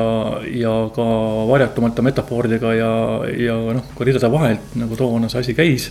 ja 0.59 0.73
ka 0.95 1.07
varjatumate 1.51 2.03
metafooridega 2.07 2.73
ja, 2.75 2.93
ja 3.47 3.59
noh, 3.77 3.93
ka 3.95 4.07
ridade 4.09 4.31
vahelt 4.33 4.75
nagu 4.81 4.99
toona 4.99 5.31
see 5.31 5.45
asi 5.45 5.55
käis. 5.59 5.91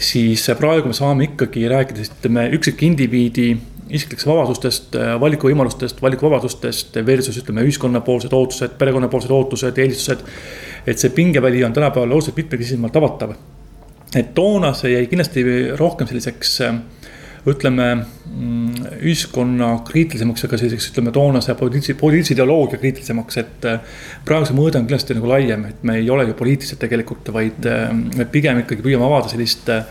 siis 0.00 0.46
praegu 0.56 0.88
me 0.88 0.96
saame 0.96 1.26
ikkagi 1.28 1.66
rääkida, 1.68 2.06
ütleme 2.06 2.46
üksikindiviidi 2.56 3.50
isiklikest 3.90 4.28
vabadustest, 4.28 4.96
valikuvõimalustest, 5.20 6.02
valikuvabadustest 6.02 6.98
versus 7.06 7.38
ütleme 7.42 7.64
ühiskonnapoolsed 7.66 8.34
ootused, 8.36 8.76
perekonnapoolsed 8.78 9.32
ootused, 9.34 9.78
eelistused. 9.78 10.22
et 10.86 10.98
see 10.98 11.10
pingeväli 11.14 11.64
on 11.64 11.72
tänapäeval 11.72 12.10
oluliselt 12.10 12.36
mitmekesisemalt 12.36 12.96
avatav. 12.96 13.34
et 14.14 14.34
toona 14.34 14.72
see 14.74 14.92
jäi 14.92 15.06
kindlasti 15.06 15.44
rohkem 15.78 16.06
selliseks 16.06 16.60
äh, 16.66 16.80
ütleme 17.48 17.86
mm, 17.96 18.90
ühiskonna 19.00 19.70
kriitilisemaks, 19.88 20.44
aga 20.44 20.58
selliseks 20.60 20.90
ütleme 20.92 21.12
toonase 21.14 21.54
poliitilise, 21.56 21.96
poliitilise 22.00 22.36
ideoloogia 22.36 22.80
kriitilisemaks, 22.82 23.40
et. 23.40 23.68
Äh, 23.68 23.98
praeguse 24.26 24.54
mõõde 24.56 24.80
on 24.80 24.86
kindlasti 24.86 25.16
nagu 25.16 25.30
laiem, 25.30 25.64
et 25.70 25.84
me 25.86 25.96
ei 26.00 26.10
ole 26.12 26.26
ju 26.28 26.36
poliitilised 26.36 26.80
tegelikult, 26.82 27.32
vaid 27.34 27.68
äh, 27.68 27.88
me 27.94 28.28
pigem 28.30 28.60
ikkagi 28.64 28.84
püüame 28.84 29.08
avada 29.08 29.32
sellist 29.32 29.70
äh, 29.72 29.86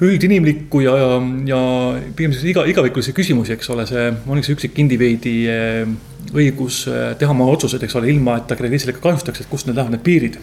üldinimlikku 0.00 0.80
ja, 0.84 0.94
ja, 0.96 1.10
ja 1.50 1.60
pigem 2.16 2.32
siis 2.32 2.46
iga, 2.54 2.64
igavikulisi 2.68 3.12
küsimusi, 3.16 3.52
eks 3.56 3.68
ole, 3.74 3.84
see 3.90 4.06
on 4.26 4.40
üks 4.40 4.48
üksikindiviidi 4.54 5.34
õigus 6.30 6.86
teha 7.20 7.34
oma 7.34 7.48
otsuseid, 7.52 7.84
eks 7.84 7.98
ole, 8.00 8.08
ilma 8.14 8.38
et 8.40 8.48
ta 8.48 8.56
kedagi 8.56 8.78
teisele 8.78 8.96
ka 8.96 9.04
kahjustaks, 9.08 9.44
et 9.44 9.52
kust 9.52 9.68
need 9.68 9.76
lähevad 9.76 9.98
need 9.98 10.06
piirid 10.06 10.40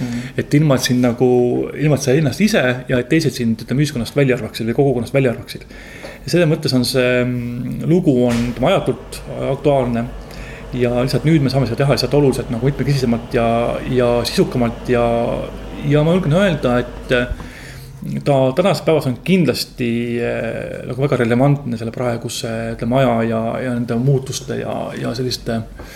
Mm. 0.00 0.22
et 0.36 0.54
ilma, 0.54 0.76
et 0.78 0.86
sind 0.86 1.02
nagu, 1.04 1.28
ilma, 1.76 1.98
et 1.98 2.04
sa 2.04 2.14
ennast 2.16 2.40
ise 2.42 2.62
ja 2.88 2.98
et 2.98 3.10
teised 3.10 3.36
sind, 3.36 3.60
ütleme, 3.60 3.84
ühiskonnast 3.84 4.16
välja 4.16 4.38
arvaksid 4.38 4.70
või 4.70 4.76
kogukonnast 4.78 5.14
välja 5.14 5.34
arvaksid. 5.34 5.66
ja 6.24 6.32
selles 6.32 6.48
mõttes 6.48 6.74
on 6.76 6.86
see 6.88 7.10
mm, 7.24 7.84
lugu 7.90 8.14
on, 8.26 8.40
ajatult 8.70 9.20
aktuaalne. 9.50 10.06
ja 10.72 10.94
lihtsalt 11.02 11.26
nüüd 11.28 11.44
me 11.44 11.52
saame 11.52 11.68
seda 11.68 11.82
teha 11.82 11.92
lihtsalt 11.92 12.14
oluliselt 12.16 12.50
nagu 12.50 12.64
mitmekesisemalt 12.64 13.34
ja, 13.36 13.46
ja 13.92 14.08
sisukamalt 14.24 14.88
ja, 14.88 15.04
ja 15.84 16.04
ma 16.06 16.16
julgen 16.16 16.38
öelda, 16.40 16.78
et 16.80 17.12
ta 18.24 18.38
tänases 18.56 18.84
päevas 18.86 19.06
on 19.06 19.18
kindlasti 19.24 19.90
äh, 20.22 20.86
nagu 20.88 21.04
väga 21.04 21.20
relevantne 21.22 21.78
selle 21.80 21.94
praeguse, 21.94 22.52
ütleme, 22.76 22.98
aja 23.02 23.18
ja, 23.30 23.42
ja 23.66 23.74
nende 23.76 23.98
muutuste 24.00 24.58
ja, 24.62 24.76
ja 24.98 25.14
selliste 25.14 25.60
äh, 25.60 25.92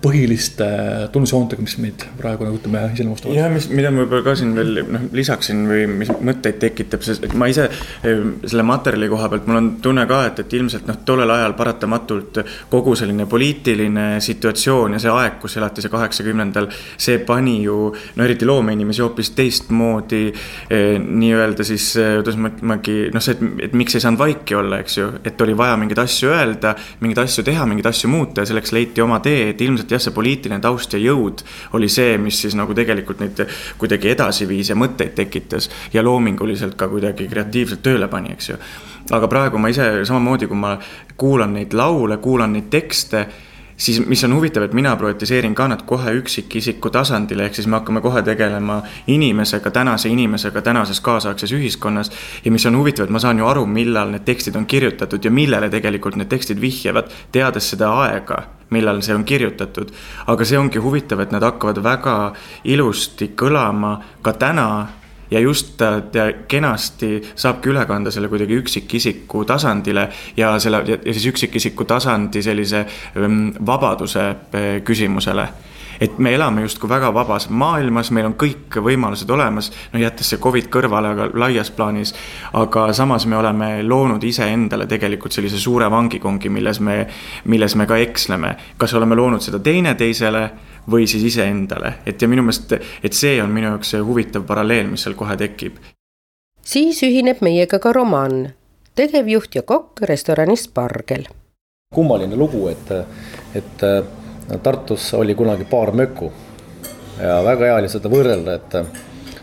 põhiliste 0.00 0.66
tunnusjoontega, 1.12 1.60
mis 1.64 1.76
meid 1.80 2.04
praegu 2.16 2.46
nagu 2.46 2.56
ütleme 2.56 2.86
iseloomustavad. 2.94 3.36
ja 3.36 3.48
mis, 3.52 3.66
mida 3.68 3.90
ma 3.92 4.00
võib-olla 4.00 4.24
ka 4.24 4.34
siin 4.38 4.54
veel 4.56 4.80
noh, 4.88 5.02
lisaksin 5.16 5.60
või 5.68 5.82
mis 5.92 6.08
mõtteid 6.08 6.56
tekitab, 6.62 7.04
sest 7.04 7.26
et 7.26 7.34
ma 7.36 7.50
ise 7.52 7.66
eh, 7.68 8.22
selle 8.48 8.64
materjali 8.64 9.10
koha 9.12 9.28
pealt, 9.32 9.48
mul 9.50 9.60
on 9.60 9.68
tunne 9.84 10.06
ka, 10.08 10.22
et, 10.30 10.40
et 10.40 10.56
ilmselt 10.56 10.88
noh, 10.88 11.00
tollel 11.04 11.32
ajal 11.34 11.56
paratamatult 11.58 12.40
kogu 12.72 12.94
selline 12.96 13.26
poliitiline 13.28 14.06
situatsioon 14.24 14.96
ja 14.96 15.02
see 15.04 15.12
aeg, 15.12 15.36
kus 15.42 15.58
elati 15.60 15.84
see 15.84 15.92
kaheksakümnendal, 15.92 16.70
see 16.96 17.20
pani 17.28 17.58
ju 17.66 17.90
no 17.92 18.24
eriti 18.24 18.48
loomeinimesi 18.48 19.04
hoopis 19.04 19.34
teistmoodi 19.36 20.22
eh, 20.30 20.96
nii-öelda 20.96 21.66
siis, 21.68 21.90
eh, 22.00 22.14
kuidas 22.22 22.40
ma 22.40 22.54
ütlemegi, 22.54 22.96
noh, 23.12 23.26
see, 23.26 23.36
et, 23.36 23.68
et 23.68 23.76
miks 23.76 24.00
ei 24.00 24.06
saanud 24.06 24.24
vaiki 24.24 24.56
olla, 24.62 24.80
eks 24.80 24.96
ju, 24.96 25.12
et 25.28 25.44
oli 25.44 25.58
vaja 25.60 25.76
mingeid 25.80 26.00
asju 26.06 26.32
öelda, 26.32 26.72
mingeid 27.04 27.26
asju 27.26 27.44
teha, 27.52 27.68
mingeid 27.68 27.92
asju 27.92 28.08
muuta 28.16 28.46
ja 28.46 28.52
selleks 28.54 28.72
leiti 28.72 29.04
oma 29.04 29.20
tee, 29.20 29.50
et 29.52 29.60
ilmselt 29.60 29.89
et 29.90 29.96
jah, 29.96 30.02
see 30.02 30.14
poliitiline 30.14 30.60
taust 30.62 30.94
ja 30.94 31.02
jõud 31.02 31.42
oli 31.78 31.90
see, 31.90 32.16
mis 32.22 32.38
siis 32.44 32.54
nagu 32.58 32.74
tegelikult 32.76 33.20
neid 33.20 33.44
kuidagi 33.78 34.14
edasi 34.14 34.48
viis 34.48 34.70
ja 34.70 34.78
mõtteid 34.78 35.16
tekitas 35.18 35.70
ja 35.92 36.04
loominguliselt 36.06 36.78
ka 36.78 36.88
kuidagi 36.88 37.28
kreatiivselt 37.28 37.82
tööle 37.82 38.08
pani, 38.08 38.34
eks 38.36 38.50
ju. 38.52 38.58
aga 39.10 39.28
praegu 39.28 39.58
ma 39.58 39.70
ise 39.72 39.90
samamoodi, 40.06 40.46
kui 40.46 40.56
ma 40.56 40.76
kuulan 41.16 41.54
neid 41.58 41.74
laule, 41.74 42.20
kuulan 42.22 42.52
neid 42.54 42.70
tekste 42.70 43.26
siis 43.80 44.06
mis 44.06 44.24
on 44.24 44.34
huvitav, 44.34 44.62
et 44.62 44.72
mina 44.76 44.92
projetiseerin 44.96 45.54
ka 45.54 45.68
nad 45.68 45.82
kohe 45.88 46.12
üksikisiku 46.20 46.90
tasandile, 46.92 47.46
ehk 47.48 47.56
siis 47.56 47.66
me 47.66 47.78
hakkame 47.78 48.02
kohe 48.04 48.22
tegelema 48.22 48.82
inimesega, 49.06 49.70
tänase 49.70 50.12
inimesega 50.12 50.62
tänases 50.62 51.00
kaasaegses 51.00 51.52
ühiskonnas. 51.56 52.12
ja 52.44 52.52
mis 52.52 52.66
on 52.66 52.76
huvitav, 52.76 53.04
et 53.04 53.10
ma 53.10 53.18
saan 53.18 53.38
ju 53.38 53.46
aru, 53.46 53.66
millal 53.66 54.12
need 54.12 54.24
tekstid 54.24 54.56
on 54.56 54.66
kirjutatud 54.66 55.24
ja 55.24 55.30
millele 55.30 55.70
tegelikult 55.70 56.16
need 56.16 56.28
tekstid 56.28 56.60
vihjavad, 56.60 57.08
teades 57.32 57.70
seda 57.70 57.92
aega 58.04 58.59
millal 58.70 59.02
see 59.02 59.14
on 59.14 59.24
kirjutatud. 59.24 59.90
aga 60.26 60.44
see 60.44 60.58
ongi 60.58 60.78
huvitav, 60.78 61.20
et 61.20 61.32
nad 61.32 61.42
hakkavad 61.42 61.82
väga 61.82 62.16
ilusti 62.64 63.32
kõlama 63.36 63.96
ka 64.22 64.32
täna 64.32 64.70
ja 65.30 65.40
just 65.40 65.76
ta 65.78 66.00
kenasti 66.48 67.20
saabki 67.34 67.70
üle 67.70 67.86
kanda 67.86 68.10
selle 68.10 68.28
kuidagi 68.28 68.58
üksikisiku 68.58 69.44
tasandile 69.44 70.08
ja 70.36 70.58
selle 70.58 70.82
ja 70.86 70.98
siis 71.12 71.26
üksikisiku 71.32 71.84
tasandi 71.84 72.42
sellise 72.42 72.86
mm, 73.14 73.52
vabaduse 73.66 74.24
eh, 74.52 74.82
küsimusele 74.84 75.48
et 76.00 76.18
me 76.18 76.32
elame 76.34 76.62
justkui 76.64 76.88
väga 76.88 77.12
vabas 77.14 77.48
maailmas, 77.50 78.10
meil 78.10 78.30
on 78.30 78.34
kõik 78.40 78.80
võimalused 78.82 79.30
olemas, 79.30 79.70
no 79.92 80.00
jättes 80.00 80.32
see 80.32 80.40
Covid 80.40 80.70
kõrvale, 80.72 81.12
aga 81.14 81.28
laias 81.34 81.70
plaanis. 81.70 82.14
aga 82.52 82.92
samas 82.92 83.26
me 83.26 83.36
oleme 83.36 83.82
loonud 83.82 84.24
iseendale 84.24 84.86
tegelikult 84.86 85.32
sellise 85.32 85.58
suure 85.58 85.90
vangikongi, 85.90 86.48
milles 86.48 86.80
me, 86.80 87.06
milles 87.44 87.76
me 87.76 87.86
ka 87.86 87.96
eksleme. 87.96 88.56
kas 88.76 88.94
oleme 88.94 89.14
loonud 89.14 89.40
seda 89.40 89.58
teineteisele 89.58 90.50
või 90.90 91.06
siis 91.06 91.24
iseendale, 91.24 91.94
et 92.06 92.22
ja 92.22 92.28
minu 92.28 92.42
meelest, 92.42 92.72
et 93.04 93.12
see 93.12 93.42
on 93.42 93.50
minu 93.50 93.68
jaoks 93.74 93.90
see 93.90 94.00
huvitav 94.00 94.46
paralleel, 94.48 94.88
mis 94.88 95.02
seal 95.02 95.14
kohe 95.14 95.36
tekib. 95.36 95.76
siis 96.62 97.02
ühineb 97.02 97.42
meiega 97.44 97.78
ka 97.78 97.92
Roman, 97.92 98.54
tegevjuht 98.94 99.54
ja 99.54 99.62
kokk 99.62 100.00
restoranis 100.08 100.64
Spargel. 100.64 101.28
kummaline 101.94 102.36
lugu, 102.36 102.68
et, 102.68 102.90
et 103.54 103.84
Tartus 104.58 105.14
oli 105.14 105.34
kunagi 105.34 105.64
paar 105.64 105.92
möku 105.94 106.32
ja 107.22 107.38
väga 107.44 107.68
hea 107.68 107.78
oli 107.78 107.88
seda 107.92 108.10
võrrelda, 108.12 108.56
et 108.58 108.76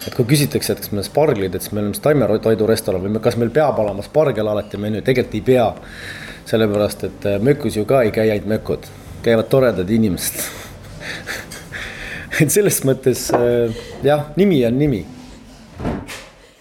et 0.08 0.16
kui 0.16 0.28
küsitakse, 0.30 0.72
et 0.74 0.80
kas 0.84 0.94
me 0.96 1.04
sparglid, 1.04 1.56
et 1.56 1.64
siis 1.64 1.74
me 1.76 1.82
oleme 1.82 2.00
taimetoidurestoran 2.00 3.04
või 3.04 3.20
kas 3.24 3.36
meil 3.40 3.52
peab 3.54 3.80
olema 3.84 4.06
spargel 4.06 4.48
alati 4.48 4.80
menüü, 4.80 5.04
tegelikult 5.04 5.36
ei 5.36 5.44
pea. 5.52 5.68
sellepärast, 6.48 7.04
et 7.04 7.26
äh, 7.28 7.42
mökus 7.44 7.76
ju 7.76 7.84
ka 7.86 8.06
ei 8.08 8.12
käi 8.16 8.30
ainult 8.32 8.48
mökud, 8.48 8.86
käivad 9.24 9.50
toredad 9.52 9.90
inimesed 9.92 10.38
et 12.42 12.54
selles 12.54 12.80
mõttes 12.88 13.26
äh, 13.36 13.76
jah, 14.04 14.30
nimi 14.40 14.62
on 14.66 14.80
nimi. 14.80 15.06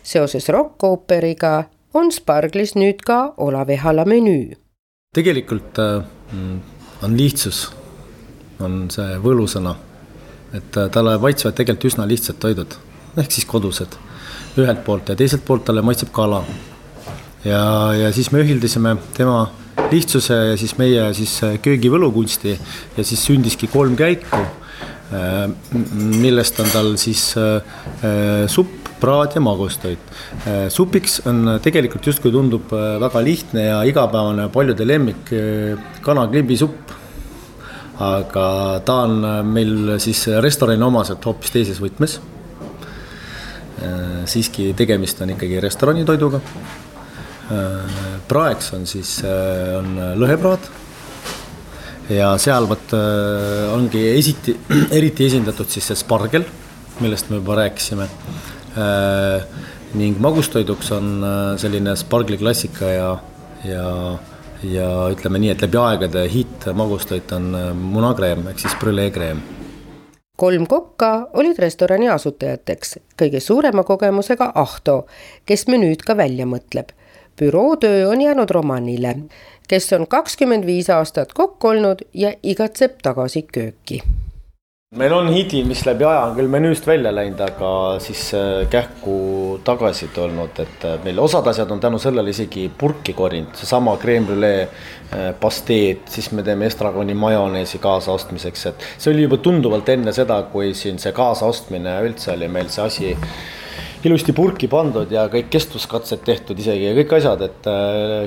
seoses 0.03 0.49
rokkooperiga 0.49 1.69
on 1.95 2.11
Sparglis 2.13 2.75
nüüd 2.75 3.07
ka 3.07 3.35
Olav 3.37 3.71
Ehala 3.71 4.05
menüü. 4.05 4.57
tegelikult 5.15 5.79
äh, 5.79 6.03
on 7.03 7.17
lihtsus 7.17 7.69
on 8.65 8.87
see 8.93 9.19
võlusõna. 9.23 9.75
et 10.55 10.77
äh, 10.79 10.89
talle 10.95 11.17
maitsevad 11.21 11.57
tegelikult 11.59 11.91
üsna 11.91 12.07
lihtsad 12.09 12.39
toidud, 12.41 12.77
ehk 13.19 13.33
siis 13.35 13.45
kodused 13.49 13.97
ühelt 14.57 14.85
poolt 14.87 15.11
ja 15.11 15.17
teiselt 15.19 15.43
poolt 15.45 15.67
talle 15.67 15.83
maitseb 15.85 16.13
kala. 16.15 16.45
ja, 17.45 17.93
ja 17.99 18.13
siis 18.13 18.31
me 18.33 18.45
ühildasime 18.45 18.97
tema 19.17 19.51
lihtsuse 19.91 20.39
ja 20.53 20.57
siis 20.57 20.77
meie 20.79 21.11
siis 21.19 21.35
äh, 21.45 21.59
köögivõlukunsti 21.63 22.57
ja 22.97 23.05
siis 23.05 23.27
sündiski 23.27 23.69
kolm 23.73 23.97
käiku, 23.99 24.41
äh, 25.13 25.45
millest 26.23 26.61
on 26.63 26.73
tal 26.73 26.95
siis 27.01 27.29
supp, 28.53 28.83
praad 28.97 29.35
ja 29.37 29.43
magustoit. 29.45 30.01
supiks 30.73 31.19
on 31.29 31.59
tegelikult 31.61 32.07
justkui 32.07 32.33
tundub 32.33 32.71
väga 32.73 33.21
lihtne 33.21 33.67
ja 33.67 33.83
igapäevane 33.85 34.49
paljude 34.49 34.87
lemmik 34.89 35.29
kanaklimbisupp 36.01 36.96
aga 38.03 38.47
ta 38.85 39.03
on 39.07 39.21
meil 39.49 39.97
siis 40.03 40.27
restorani 40.45 40.85
omaselt 40.85 41.25
hoopis 41.25 41.55
teises 41.55 41.81
võtmes. 41.81 42.19
Äh, 43.77 44.25
siiski 44.25 44.71
tegemist 44.77 45.21
on 45.21 45.35
ikkagi 45.35 45.61
restoranitoiduga. 45.61 46.41
Äh, 47.53 47.97
praeks 48.29 48.73
on 48.77 48.87
siis, 48.89 49.19
äh, 49.25 49.77
on 49.79 49.97
lõhepraad. 50.21 50.73
ja 52.07 52.37
seal 52.39 52.69
vot 52.71 52.93
ongi 53.75 54.01
esiti, 54.15 54.53
eriti 54.99 55.27
esindatud 55.27 55.67
siis 55.67 55.89
see 55.91 55.99
spargel, 55.99 56.45
millest 57.03 57.31
me 57.31 57.41
juba 57.41 57.57
rääkisime. 57.59 58.07
ning 59.97 60.19
magustoiduks 60.21 60.93
on 60.93 61.25
selline 61.59 61.97
spargli 61.97 62.39
klassika 62.39 62.91
ja, 62.93 63.11
ja 63.65 63.87
ja 64.63 64.89
ütleme 65.13 65.41
nii, 65.43 65.53
et 65.55 65.63
läbi 65.65 65.79
aegade 65.81 66.27
hitt 66.33 66.67
magustoit 66.75 67.33
on 67.37 67.55
äh, 67.55 67.71
munakreem 67.77 68.47
ehk 68.51 68.61
siis 68.63 68.77
brüleekreem. 68.81 69.41
kolm 70.37 70.67
kokka 70.67 71.29
olid 71.33 71.59
restorani 71.59 72.09
asutajateks, 72.13 72.99
kõige 73.19 73.41
suurema 73.41 73.85
kogemusega 73.85 74.53
Ahto, 74.55 75.07
kes 75.47 75.67
menüüd 75.67 76.05
ka 76.07 76.17
välja 76.17 76.47
mõtleb. 76.47 76.93
bürootöö 77.39 78.09
on 78.09 78.21
jäänud 78.21 78.51
Romanile, 78.51 79.17
kes 79.69 79.93
on 79.93 80.07
kakskümmend 80.07 80.67
viis 80.67 80.91
aastat 80.91 81.33
kokk 81.33 81.65
olnud 81.65 82.03
ja 82.15 82.33
igatseb 82.43 83.03
tagasi 83.03 83.43
kööki 83.43 84.03
meil 84.95 85.11
on 85.11 85.27
hidi, 85.35 85.65
mis 85.67 85.81
läbi 85.83 86.05
aja 86.07 86.29
on 86.29 86.37
küll 86.37 86.47
menüüst 86.47 86.85
välja 86.87 87.11
läinud, 87.11 87.41
aga 87.43 87.71
siis 87.99 88.21
äh, 88.39 88.69
kähku 88.71 89.17
tagasi 89.67 90.07
tulnud, 90.15 90.61
et 90.63 90.87
äh, 90.87 90.95
meil 91.03 91.19
osad 91.19 91.49
asjad 91.51 91.73
on 91.75 91.83
tänu 91.83 91.99
sellele 91.99 92.31
isegi 92.31 92.69
purki 92.71 93.17
korinud, 93.19 93.51
seesama 93.59 93.97
creme 93.99 94.29
brulee 94.29 94.63
äh, 94.63 95.33
pasteed, 95.43 96.07
siis 96.07 96.31
me 96.31 96.47
teeme 96.47 96.71
estragoni 96.71 97.19
majoneesi 97.19 97.83
kaasaostmiseks, 97.83 98.65
et 98.71 98.89
see 98.95 99.11
oli 99.11 99.27
juba 99.27 99.43
tunduvalt 99.43 99.91
enne 99.91 100.15
seda, 100.15 100.39
kui 100.55 100.71
siin 100.79 101.03
see 101.03 101.11
kaasaostmine 101.19 101.99
üldse 102.07 102.37
oli 102.39 102.47
meil 102.47 102.71
see 102.71 102.87
asi 102.87 103.15
ilusti 104.07 104.31
purki 104.31 104.71
pandud 104.71 105.11
ja 105.11 105.27
kõik 105.27 105.51
kestvuskatsed 105.51 106.23
tehtud 106.23 106.63
isegi 106.63 106.93
ja 106.93 106.99
kõik 107.03 107.19
asjad, 107.19 107.41
et 107.43 107.73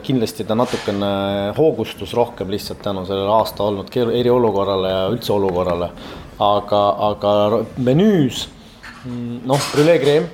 kindlasti 0.03 0.43
ta 0.43 0.59
natukene 0.59 1.11
hoogustus 1.55 2.11
rohkem 2.19 2.51
lihtsalt 2.51 2.83
tänu 2.83 3.07
sellele 3.07 3.31
aasta 3.31 3.63
olnud 3.63 3.95
eriolukorrale 3.95 4.97
ja 4.97 5.05
üldse 5.13 5.31
olukorrale 5.39 5.95
aga, 6.39 6.81
aga 7.09 7.31
menüüs 7.83 8.47
noh, 9.45 9.71
brüleekreem 9.73 10.27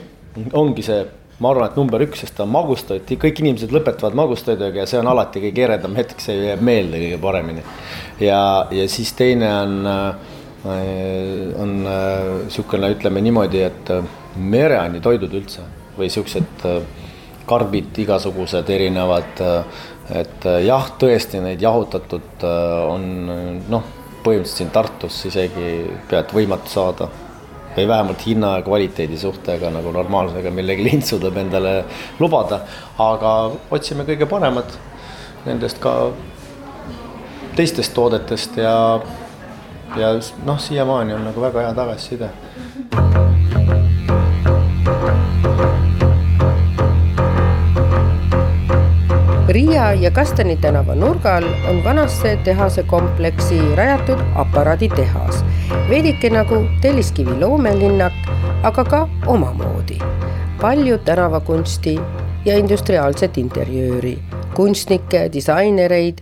ongi 0.56 0.84
see, 0.86 1.04
ma 1.40 1.52
arvan, 1.52 1.70
et 1.70 1.80
number 1.80 2.04
üks, 2.06 2.22
sest 2.24 2.36
ta 2.38 2.46
on 2.46 2.52
magustoit, 2.54 3.10
kõik 3.22 3.42
inimesed 3.42 3.74
lõpetavad 3.76 4.18
magustoiduga 4.18 4.84
ja 4.84 4.90
see 4.90 5.00
on 5.02 5.10
alati 5.12 5.44
kõige 5.44 5.66
eredam 5.68 5.96
hetk, 5.98 6.20
see 6.24 6.38
jääb 6.50 6.64
meelde 6.66 7.02
kõige 7.02 7.20
paremini. 7.24 7.64
ja, 8.24 8.42
ja 8.72 8.88
siis 8.92 9.14
teine 9.18 9.52
on, 9.62 9.80
äh, 9.88 10.76
on 11.62 11.74
niisugune, 11.86 12.92
äh, 12.92 12.98
ütleme 12.98 13.24
niimoodi, 13.26 13.64
et 13.66 13.92
äh, 13.96 14.14
mereani 14.36 15.02
toidud 15.04 15.34
üldse 15.34 15.66
või 15.96 16.12
siuksed 16.12 16.66
karbid, 17.48 17.94
igasugused 18.02 18.70
erinevad, 18.74 19.38
et 20.12 20.48
jah, 20.66 20.88
tõesti 21.00 21.40
neid 21.40 21.62
jahutatud 21.62 22.44
on 22.44 23.06
noh 23.72 23.95
põhimõtteliselt 24.26 24.64
siin 24.64 24.74
Tartus 24.74 25.20
isegi 25.30 25.70
pead 26.10 26.34
võimatu 26.36 26.72
saada. 26.72 27.10
või 27.76 27.88
vähemalt 27.88 28.22
hinna 28.24 28.50
ja 28.56 28.62
kvaliteedi 28.64 29.18
suhtega 29.20 29.68
nagu 29.70 29.92
normaalsega 29.92 30.52
millegi 30.52 30.84
lint 30.84 31.06
suudab 31.06 31.38
endale 31.38 31.84
lubada. 32.20 32.62
aga 32.98 33.52
otsime 33.72 34.04
kõige 34.08 34.26
paremat 34.26 34.80
nendest 35.46 35.80
ka 35.80 36.12
teistest 37.56 37.94
toodetest 37.94 38.58
ja, 38.58 39.00
ja 39.98 40.14
noh, 40.46 40.60
siiamaani 40.60 41.14
on 41.14 41.24
nagu 41.30 41.42
väga 41.42 41.68
hea 41.68 41.74
tagasiside 41.74 42.30
Riia 49.56 49.94
ja 49.94 50.12
Kastani 50.12 50.58
tänava 50.58 50.96
nurgal 50.96 51.44
on 51.70 51.84
vanasse 51.84 52.36
tehase 52.44 52.84
kompleksi 52.84 53.60
rajatud 53.76 54.20
aparaaditehas, 54.36 55.46
veidike 55.90 56.30
nagu 56.30 56.56
Telliskivi 56.82 57.40
loomelinnak, 57.40 58.14
aga 58.64 58.84
ka 58.84 59.10
omamoodi. 59.28 60.00
palju 60.62 60.98
tänavakunsti 60.98 62.00
ja 62.46 62.58
industriaalset 62.58 63.38
interjööri, 63.38 64.20
kunstnikke, 64.56 65.30
disainereid. 65.34 66.18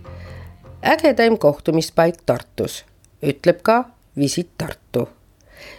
ägedaim 0.82 1.38
kohtumispaik 1.38 2.14
Tartus, 2.26 2.84
ütleb 3.22 3.58
ka 3.62 3.84
Visit 4.16 4.48
Tartu. 4.58 5.08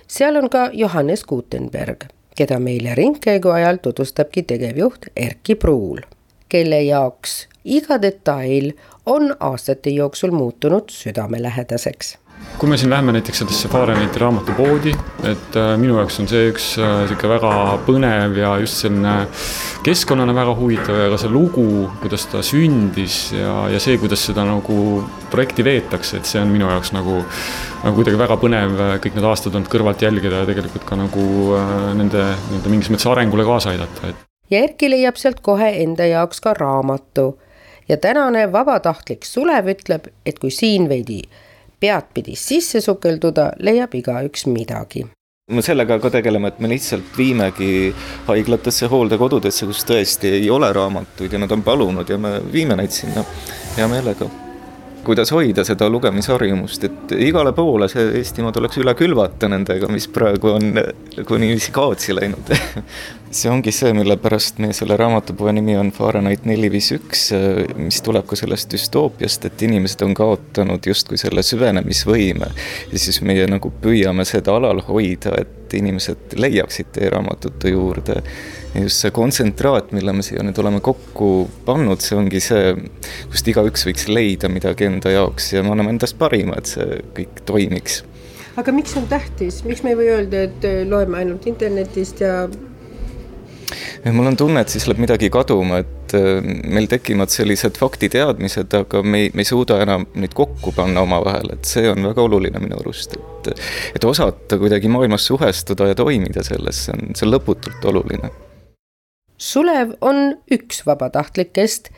seal 0.08 0.36
on 0.36 0.50
ka 0.50 0.70
Johannes 0.74 1.24
Gutenberg, 1.24 2.04
keda 2.36 2.60
meile 2.60 2.96
ringkäigu 2.96 3.50
ajal 3.50 3.78
tutvustabki 3.78 4.44
tegevjuht 4.44 5.06
Erkki 5.16 5.56
Pruul 5.56 6.15
kelle 6.50 6.82
jaoks 6.86 7.46
iga 7.66 7.98
detail 8.02 8.72
on 9.06 9.36
aastate 9.40 9.90
jooksul 9.90 10.32
muutunud 10.32 10.90
südamelähedaseks. 10.90 12.18
Kui 12.60 12.70
me 12.70 12.78
siin 12.78 12.90
läheme 12.90 13.12
näiteks 13.16 13.40
sellesse 13.42 13.70
Fahrenheiti 13.72 14.20
raamatupoodi, 14.20 14.92
et 15.24 15.56
äh, 15.60 15.70
minu 15.80 15.96
jaoks 15.98 16.20
on 16.20 16.28
see 16.30 16.50
üks 16.52 16.66
äh, 16.80 17.06
sihuke 17.08 17.30
väga 17.32 17.52
põnev 17.88 18.36
ja 18.40 18.52
just 18.62 18.84
selline 18.84 19.14
keskkonnana 19.84 20.36
väga 20.36 20.54
huvitav 20.60 21.00
ja 21.00 21.08
ka 21.12 21.20
see 21.20 21.32
lugu, 21.32 21.66
kuidas 22.04 22.28
ta 22.32 22.44
sündis 22.46 23.18
ja, 23.36 23.56
ja 23.72 23.80
see, 23.84 23.98
kuidas 24.02 24.28
seda 24.30 24.46
nagu 24.48 24.78
projekti 25.32 25.66
veetakse, 25.68 26.20
et 26.20 26.30
see 26.32 26.44
on 26.44 26.52
minu 26.52 26.70
jaoks 26.70 26.94
nagu, 26.96 27.18
nagu 27.84 27.96
kuidagi 27.98 28.20
väga 28.20 28.40
põnev 28.44 28.78
äh, 28.78 28.94
kõik 29.04 29.18
need 29.18 29.32
aastad 29.32 29.56
olnud 29.56 29.72
kõrvalt 29.72 30.06
jälgida 30.06 30.44
ja 30.44 30.52
tegelikult 30.52 30.88
ka 30.88 31.00
nagu 31.00 31.26
nende, 31.98 32.30
nende 32.52 32.72
mingis 32.72 32.92
mõttes 32.94 33.10
arengule 33.12 33.48
kaasa 33.48 33.74
aidata, 33.74 34.12
et 34.12 34.32
ja 34.50 34.64
Erki 34.64 34.90
leiab 34.90 35.16
sealt 35.16 35.42
kohe 35.42 35.70
enda 35.84 36.06
jaoks 36.06 36.42
ka 36.42 36.54
raamatu. 36.54 37.40
ja 37.90 37.98
tänane 37.98 38.52
vabatahtlik 38.52 39.26
Sulev 39.26 39.68
ütleb, 39.68 40.08
et 40.26 40.40
kui 40.40 40.52
siin 40.52 40.90
veidi 40.90 41.22
peadpidi 41.80 42.36
sisse 42.36 42.82
sukelduda, 42.82 43.52
leiab 43.60 43.94
igaüks 43.94 44.46
midagi 44.46 45.06
me 45.52 45.62
sellega 45.62 46.00
ka 46.02 46.10
tegeleme, 46.10 46.48
et 46.48 46.60
me 46.60 46.70
lihtsalt 46.72 47.18
viimegi 47.18 47.94
haiglatesse, 48.28 48.88
hooldekodudesse, 48.90 49.68
kus 49.70 49.84
tõesti 49.86 50.32
ei 50.40 50.50
ole 50.50 50.72
raamatuid 50.74 51.38
ja 51.38 51.44
nad 51.44 51.52
on 51.54 51.62
palunud 51.62 52.10
ja 52.10 52.18
me 52.18 52.40
viime 52.54 52.80
neid 52.80 52.96
sinna 52.96 53.22
hea 53.78 53.88
meelega 53.88 54.30
kuidas 55.06 55.32
hoida 55.36 55.66
seda 55.68 55.90
lugemisharjumust, 55.92 56.88
et 56.88 57.16
igale 57.28 57.54
poole 57.56 57.90
see 57.92 58.08
Eestimaa 58.22 58.54
tuleks 58.56 58.80
üle 58.82 58.96
külvata 58.98 59.50
nendega, 59.52 59.90
mis 59.92 60.08
praegu 60.12 60.56
on 60.56 60.74
niiviisi 60.76 61.74
kaotsi 61.76 62.16
läinud 62.18 62.52
see 63.36 63.52
ongi 63.52 63.72
see, 63.76 63.92
mille 63.96 64.16
pärast 64.22 64.60
meie 64.64 64.74
selle 64.76 64.98
raamatupoe 65.00 65.52
nimi 65.56 65.76
on 65.78 65.92
Fahrenheit 65.96 66.46
neli 66.48 66.70
viis 66.72 66.92
üks, 66.96 67.28
mis 67.80 68.00
tuleb 68.06 68.28
ka 68.30 68.38
sellest 68.40 68.72
düstoopiast, 68.76 69.48
et 69.50 69.66
inimesed 69.68 70.06
on 70.06 70.16
kaotanud 70.18 70.88
justkui 70.88 71.20
selle 71.20 71.44
süvenemisvõime. 71.44 72.52
ja 72.92 73.02
siis 73.02 73.22
meie 73.26 73.48
nagu 73.52 73.72
püüame 73.82 74.26
seda 74.28 74.56
alal 74.60 74.82
hoida, 74.88 75.36
et 75.42 75.65
inimesed 75.80 76.36
leiaksid 76.40 77.00
e-raamatute 77.02 77.72
juurde 77.74 78.20
ja 78.76 78.84
just 78.84 79.04
see 79.04 79.14
kontsentraat, 79.16 79.94
mille 79.96 80.14
me 80.16 80.26
siia 80.26 80.44
nüüd 80.46 80.60
oleme 80.62 80.82
kokku 80.84 81.30
pannud, 81.68 82.04
see 82.04 82.18
ongi 82.20 82.42
see, 82.44 82.74
kust 83.32 83.48
igaüks 83.52 83.88
võiks 83.88 84.10
leida 84.12 84.52
midagi 84.52 84.90
enda 84.90 85.14
jaoks 85.14 85.54
ja 85.54 85.64
me 85.64 85.74
anname 85.76 85.96
endast 85.96 86.20
parima, 86.20 86.60
et 86.60 86.72
see 86.76 87.00
kõik 87.16 87.44
toimiks. 87.48 88.04
aga 88.60 88.72
miks 88.76 88.96
on 89.00 89.08
tähtis, 89.12 89.64
miks 89.68 89.84
me 89.84 89.94
ei 89.94 90.00
või 90.00 90.12
öelda, 90.18 90.46
et 90.50 90.68
äh, 90.68 90.82
loeme 90.88 91.22
ainult 91.24 91.48
internetist 91.52 92.24
ja 92.24 92.46
mul 94.12 94.32
on 94.32 94.38
tunne, 94.38 94.62
et 94.62 94.72
siis 94.74 94.88
läheb 94.88 95.02
midagi 95.04 95.30
kaduma, 95.34 95.82
et 95.84 96.16
äh, 96.18 96.40
meil 96.44 96.90
tekivad 96.92 97.34
sellised 97.34 97.80
faktiteadmised, 97.82 98.74
aga 98.80 99.04
me 99.04 99.26
ei, 99.26 99.32
me 99.34 99.46
ei 99.46 99.52
suuda 99.52 99.80
enam 99.84 100.08
neid 100.16 100.36
kokku 100.38 100.74
panna 100.76 101.06
omavahel, 101.06 101.56
et 101.58 101.70
see 101.70 101.90
on 101.92 102.06
väga 102.12 102.26
oluline 102.26 102.62
minu 102.64 102.80
arust, 102.82 103.18
et 103.18 103.54
et 103.96 104.06
osata 104.06 104.58
kuidagi 104.58 104.90
maailmas 104.90 105.28
suhestuda 105.30 105.92
ja 105.92 105.96
toimida 105.96 106.44
selles, 106.44 106.86
see 106.88 106.98
on, 106.98 107.16
see 107.16 107.28
on 107.28 107.36
lõputult 107.36 107.90
oluline 107.92 108.32
Sulev 109.38 109.92
on 110.02 110.38
üks 110.52 110.86
vabatahtlikest, 110.88 111.90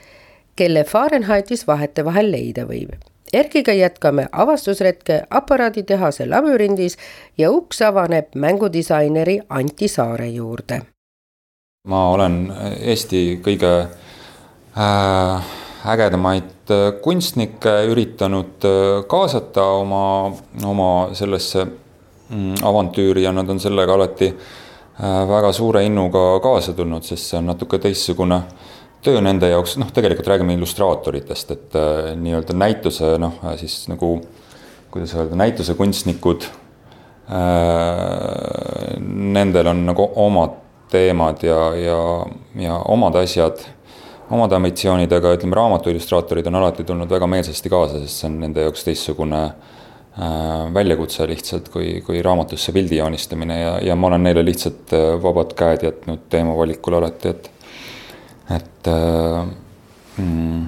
kelle 0.57 0.83
Fahrenheitis 0.83 1.67
vahetevahel 1.67 2.31
leida 2.33 2.65
võib. 2.65 2.95
Erkiga 3.33 3.73
jätkame 3.77 4.25
avastusretke 4.31 5.21
aparaaditehase 5.29 6.25
labürindis 6.25 6.97
ja 7.37 7.51
uks 7.51 7.81
avaneb 7.85 8.33
mängudisaineri 8.35 9.41
Anti 9.49 9.87
Saare 9.87 10.29
juurde. 10.33 10.81
Ma 11.87 12.03
olen 12.11 12.37
Eesti 12.81 13.39
kõige 13.43 13.71
äh, 14.77 15.51
ägedamaid 15.87 16.71
äh, 16.73 16.87
kunstnikke 17.03 17.79
üritanud 17.91 18.67
äh, 18.67 19.03
kaasata 19.09 19.65
oma, 19.79 20.05
oma 20.67 20.89
sellesse 21.17 21.63
mm, 21.65 22.59
avantüüri 22.67 23.23
ja 23.23 23.33
nad 23.35 23.49
on 23.49 23.61
sellega 23.63 23.95
alati 23.97 24.33
väga 24.97 25.51
suure 25.53 25.83
innuga 25.85 26.39
kaasa 26.41 26.73
tulnud, 26.73 27.05
sest 27.05 27.29
see 27.29 27.37
on 27.37 27.51
natuke 27.51 27.77
teistsugune 27.77 28.39
töö 29.05 29.19
nende 29.21 29.51
jaoks, 29.51 29.75
noh, 29.77 29.91
tegelikult 29.93 30.25
räägime 30.31 30.55
illustraatoritest, 30.57 31.51
et 31.53 31.77
nii-öelda 32.17 32.55
näituse 32.57 33.11
noh, 33.21 33.35
siis 33.61 33.83
nagu 33.91 34.15
kuidas 34.89 35.13
öelda, 35.13 35.37
näitusekunstnikud. 35.37 36.47
Nendel 39.37 39.69
on 39.69 39.85
nagu 39.85 40.09
omad 40.25 40.57
teemad 40.91 41.43
ja, 41.43 41.61
ja, 41.75 41.99
ja 42.61 42.77
omad 42.91 43.15
asjad, 43.19 43.63
omad 44.31 44.53
ambitsioonid, 44.57 45.11
aga 45.13 45.33
ütleme, 45.37 45.55
raamatu 45.55 45.91
illustraatorid 45.91 46.47
on 46.47 46.59
alati 46.59 46.85
tulnud 46.87 47.11
väga 47.11 47.27
meelsasti 47.27 47.71
kaasa, 47.71 48.03
sest 48.03 48.21
see 48.21 48.29
on 48.31 48.39
nende 48.43 48.63
jaoks 48.65 48.87
teistsugune 48.87 49.43
äh, 49.45 49.75
Äh, 50.17 50.73
väljakutse 50.73 51.27
lihtsalt 51.29 51.67
kui, 51.69 51.99
kui 52.01 52.23
raamatusse 52.25 52.71
pildi 52.73 52.97
joonistamine 52.97 53.59
ja, 53.59 53.73
ja 53.85 53.95
ma 53.95 54.07
olen 54.07 54.23
neile 54.25 54.41
lihtsalt 54.41 54.89
äh, 54.97 55.11
vabad 55.21 55.51
käed 55.59 55.83
jätnud 55.85 56.23
teemavalikul 56.33 56.95
alati, 56.97 57.35
et, 57.35 57.51
et 58.55 58.89
äh, 58.89 59.43
mm, 60.23 60.63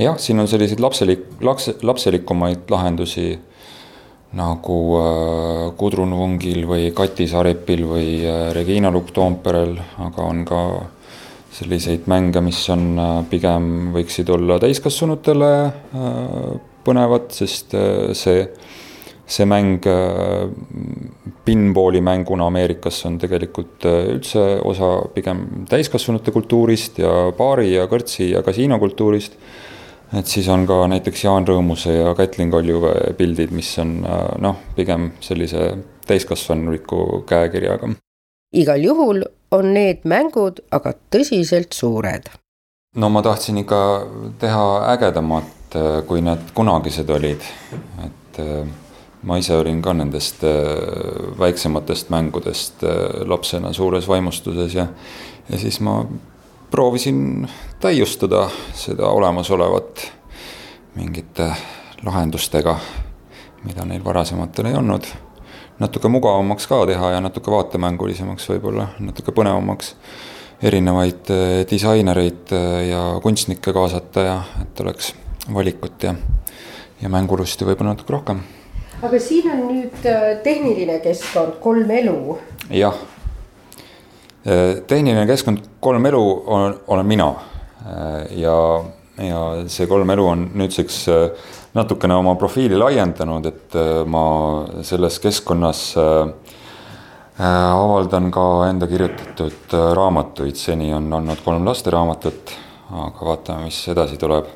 jah, 0.00 0.16
siin 0.16 0.40
on 0.40 0.48
selliseid 0.48 0.80
lapselik, 0.80 1.26
laps, 1.44 1.68
lapselikumaid 1.84 2.72
lahendusi 2.72 3.34
nagu 4.36 4.78
äh, 4.98 5.64
Gudrun 5.78 6.12
Vungil 6.12 6.66
või 6.68 6.90
Kati 6.96 7.28
Saripil 7.30 7.84
või 7.88 8.08
äh, 8.20 8.50
Regina 8.56 8.92
Lukk-Toomperel, 8.92 9.76
aga 10.04 10.26
on 10.26 10.44
ka 10.48 10.62
selliseid 11.58 12.04
mänge, 12.10 12.42
mis 12.44 12.60
on 12.70 13.24
pigem, 13.30 13.88
võiksid 13.94 14.28
olla 14.30 14.58
täiskasvanutele 14.62 15.48
põnevad, 16.86 17.32
sest 17.34 17.72
see, 18.14 18.42
see 19.26 19.46
mäng 19.48 19.88
pinballi 21.48 22.02
mänguna 22.04 22.46
Ameerikas 22.52 23.00
on 23.08 23.16
tegelikult 23.18 23.88
üldse 23.88 24.44
osa 24.60 24.92
pigem 25.16 25.64
täiskasvanute 25.72 26.36
kultuurist 26.36 27.00
ja 27.02 27.14
baari 27.34 27.72
ja 27.72 27.88
kõrtsi 27.90 28.28
ja 28.34 28.44
kasiinokultuurist 28.46 29.40
et 30.16 30.26
siis 30.26 30.48
on 30.48 30.66
ka 30.66 30.80
näiteks 30.88 31.24
Jaan 31.24 31.46
Rõõmuse 31.48 31.92
ja 31.92 32.14
Kätlin 32.16 32.50
Koljuväe 32.50 33.12
pildid, 33.18 33.52
mis 33.52 33.70
on 33.82 34.00
noh, 34.40 34.60
pigem 34.76 35.10
sellise 35.20 35.70
täiskasvanuliku 36.08 37.24
käekirjaga. 37.28 37.92
igal 38.52 38.80
juhul 38.82 39.22
on 39.50 39.72
need 39.74 40.04
mängud 40.04 40.62
aga 40.70 40.94
tõsiselt 41.14 41.72
suured. 41.76 42.30
no 42.96 43.08
ma 43.08 43.22
tahtsin 43.22 43.58
ikka 43.58 43.80
teha 44.38 44.66
ägedamat, 44.94 45.76
kui 46.06 46.22
need 46.24 46.52
kunagised 46.54 47.10
olid, 47.10 47.44
et 48.06 48.40
ma 49.22 49.36
ise 49.36 49.56
olin 49.56 49.82
ka 49.82 49.92
nendest 49.92 50.44
väiksematest 51.38 52.10
mängudest 52.14 52.84
lapsena 53.26 53.72
suures 53.72 54.08
vaimustuses 54.08 54.74
ja, 54.74 54.86
ja 55.48 55.58
siis 55.58 55.80
ma 55.80 56.00
proovisin 56.70 57.48
täiustada 57.80 58.50
seda 58.74 59.06
olemasolevat 59.06 60.12
mingite 60.94 61.52
lahendustega, 62.04 62.78
mida 63.64 63.84
neil 63.84 64.04
varasematel 64.04 64.66
ei 64.66 64.74
olnud. 64.74 65.04
natuke 65.78 66.08
mugavamaks 66.08 66.66
ka 66.66 66.86
teha 66.86 67.10
ja 67.10 67.20
natuke 67.20 67.50
vaatemängulisemaks 67.50 68.48
võib-olla, 68.50 68.88
natuke 68.98 69.32
põnevamaks. 69.32 69.94
erinevaid 70.62 71.30
eh, 71.30 71.66
disainereid 71.70 72.52
eh, 72.52 72.88
ja 72.88 73.02
kunstnikke 73.22 73.72
kaasata 73.72 74.20
ja 74.20 74.42
et 74.62 74.80
oleks 74.80 75.14
valikut 75.54 76.02
ja, 76.02 76.14
ja 77.02 77.08
mängulusti 77.08 77.64
võib-olla 77.64 77.94
natuke 77.94 78.12
rohkem. 78.12 78.42
aga 79.02 79.20
siin 79.20 79.50
on 79.52 79.62
nüüd 79.68 80.04
eh, 80.04 80.34
tehniline 80.42 80.98
keskkond, 80.98 81.60
kolm 81.62 81.90
elu. 81.90 82.38
jah 82.70 82.98
tehniline 84.86 85.26
keskkond, 85.26 85.64
kolm 85.80 86.06
elu 86.06 86.22
on, 86.46 86.80
olen 86.86 87.06
mina. 87.06 87.34
ja, 88.36 88.84
ja 89.22 89.40
see 89.70 89.86
kolm 89.90 90.10
elu 90.10 90.26
on 90.28 90.44
nüüdseks 90.58 90.98
äh, 91.12 91.48
natukene 91.74 92.16
oma 92.18 92.34
profiili 92.38 92.78
laiendanud, 92.78 93.46
et 93.48 93.76
äh, 93.78 94.02
ma 94.06 94.22
selles 94.86 95.18
keskkonnas 95.22 95.82
äh, 95.98 96.54
avaldan 97.38 98.30
ka 98.34 98.44
enda 98.68 98.88
kirjutatud 98.90 99.76
raamatuid, 99.94 100.58
seni 100.58 100.90
on 100.94 101.12
olnud 101.20 101.44
kolm 101.44 101.66
lasteraamatut, 101.68 102.54
aga 102.90 103.30
vaatame, 103.32 103.68
mis 103.68 103.82
edasi 103.94 104.18
tuleb. 104.20 104.54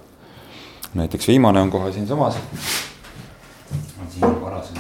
näiteks 0.95 1.29
viimane 1.29 1.61
on 1.61 1.71
kohe 1.71 1.93
siinsamas. 1.93 2.37
on 4.01 4.11
siin 4.11 4.41
varasem 4.43 4.77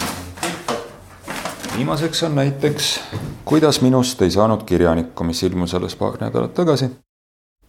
viimaseks 1.76 2.22
on 2.22 2.34
näiteks 2.34 3.00
Kuidas 3.44 3.80
minust 3.82 4.22
ei 4.22 4.30
saanud 4.30 4.62
kirjanikku, 4.62 5.24
mis 5.24 5.42
ilmus 5.42 5.74
alles 5.74 5.96
paar 5.96 6.16
nädalat 6.20 6.54
tagasi. 6.54 6.90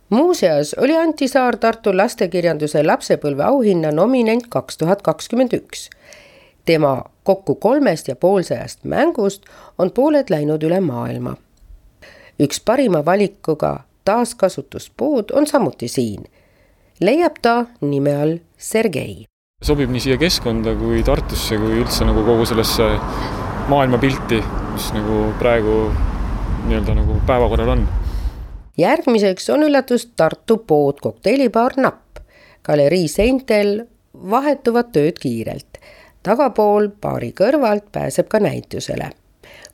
muuseas 0.09 0.75
oli 0.77 0.97
Anti 0.97 1.27
Saar 1.27 1.57
Tartu 1.57 1.97
lastekirjanduse 1.97 2.83
lapsepõlve 2.83 3.43
auhinna 3.43 3.91
nominent 3.91 4.47
kaks 4.49 4.77
tuhat 4.77 5.01
kakskümmend 5.01 5.53
üks. 5.53 5.89
tema 6.65 7.03
kokku 7.23 7.55
kolmest 7.55 8.07
ja 8.07 8.15
poolsajast 8.15 8.83
mängust 8.83 9.43
on 9.77 9.91
pooled 9.91 10.29
läinud 10.29 10.63
üle 10.63 10.79
maailma. 10.79 11.35
üks 12.39 12.61
parima 12.65 13.05
valikuga 13.05 13.79
taaskasutuspood 14.05 15.31
on 15.33 15.47
samuti 15.47 15.87
siin. 15.87 16.23
leiab 17.01 17.41
ta 17.41 17.65
nime 17.81 18.15
all 18.21 18.37
Sergei 18.57 19.25
sobib 19.63 19.89
nii 19.89 19.99
siia 19.99 20.17
keskkonda 20.17 20.75
kui 20.75 21.03
Tartusse 21.03 21.57
kui 21.57 21.79
üldse 21.79 22.05
nagu 22.05 22.23
kogu 22.27 22.45
sellesse 22.45 22.83
maailmapilti, 23.67 24.43
mis 24.73 24.89
nagu 24.95 25.33
praegu 25.39 25.91
nii-öelda 26.67 26.95
nagu 26.95 27.17
päevakorral 27.27 27.67
on. 27.67 27.87
järgmiseks 28.77 29.49
on 29.49 29.63
üllatus 29.63 30.05
Tartu 30.15 30.57
pood 30.57 30.99
kokteilibaar 31.01 31.73
Napp. 31.77 32.17
galerii 32.63 33.07
seintel 33.07 33.85
vahetuvad 34.29 34.91
tööd 34.91 35.19
kiirelt. 35.19 35.77
tagapool 36.23 36.89
baari 37.01 37.33
kõrvalt 37.41 37.91
pääseb 37.91 38.27
ka 38.27 38.39
näitusele. 38.39 39.09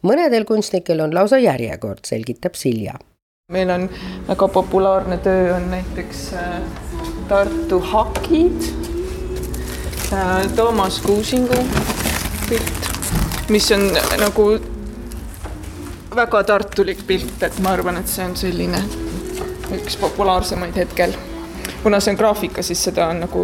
mõnedel 0.02 0.46
kunstnikel 0.46 1.00
on 1.00 1.16
lausa 1.16 1.38
järjekord, 1.38 2.06
selgitab 2.06 2.54
Silja. 2.54 2.94
meil 3.52 3.70
on 3.70 3.90
väga 4.28 4.48
populaarne 4.48 5.18
töö 5.18 5.56
on 5.56 5.72
näiteks 5.72 6.34
äh, 6.34 6.62
Tartu 7.28 7.80
hakid, 7.80 8.62
äh, 10.14 10.56
Toomas 10.56 11.02
Kuusingu 11.02 11.66
pilt 12.50 12.99
mis 13.50 13.72
on 13.72 13.88
nagu 14.20 14.46
väga 16.16 16.44
tartulik 16.44 17.02
pilt, 17.08 17.44
et 17.44 17.60
ma 17.64 17.74
arvan, 17.78 18.00
et 18.02 18.10
see 18.10 18.26
on 18.26 18.36
selline 18.38 18.82
üks 19.78 19.98
populaarsemaid 20.02 20.78
hetkel. 20.80 21.14
kuna 21.84 22.00
see 22.00 22.12
on 22.12 22.18
graafika, 22.20 22.64
siis 22.66 22.82
seda 22.84 23.08
on 23.08 23.22
nagu, 23.24 23.44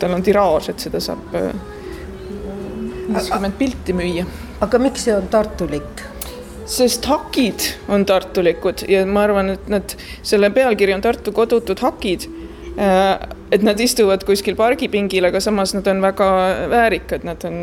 tal 0.00 0.14
on 0.16 0.22
tiraaž, 0.24 0.70
et 0.72 0.86
seda 0.86 1.00
saab 1.00 1.34
äh, 1.36 1.50
viiskümmend 3.08 3.58
pilti 3.58 3.96
müüa. 3.96 4.26
aga 4.60 4.78
miks 4.78 5.04
see 5.08 5.16
on 5.16 5.28
tartulik? 5.28 6.04
sest 6.68 7.06
hakid 7.08 7.70
on 7.88 8.04
tartulikud 8.06 8.84
ja 8.88 9.04
ma 9.06 9.24
arvan, 9.28 9.54
et 9.56 9.68
nad, 9.72 9.94
selle 10.22 10.50
pealkiri 10.52 10.92
on 10.94 11.00
Tartu 11.00 11.32
kodutud 11.32 11.80
hakid 11.80 12.28
Äh, 12.78 13.18
et 13.52 13.64
nad 13.64 13.80
istuvad 13.80 14.24
kuskil 14.28 14.56
pargipingil, 14.58 15.28
aga 15.28 15.40
samas 15.40 15.74
nad 15.76 15.86
on 15.88 16.02
väga 16.04 16.28
väärikad, 16.70 17.24
nad 17.24 17.44
on, 17.48 17.58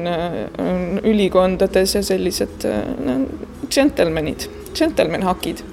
on 0.62 1.00
ülikondades 1.04 1.96
ja 1.96 2.04
sellised 2.04 2.66
no, 3.06 3.18
džentelmenid, 3.70 4.48
džentelmen-hakid. 4.74 5.64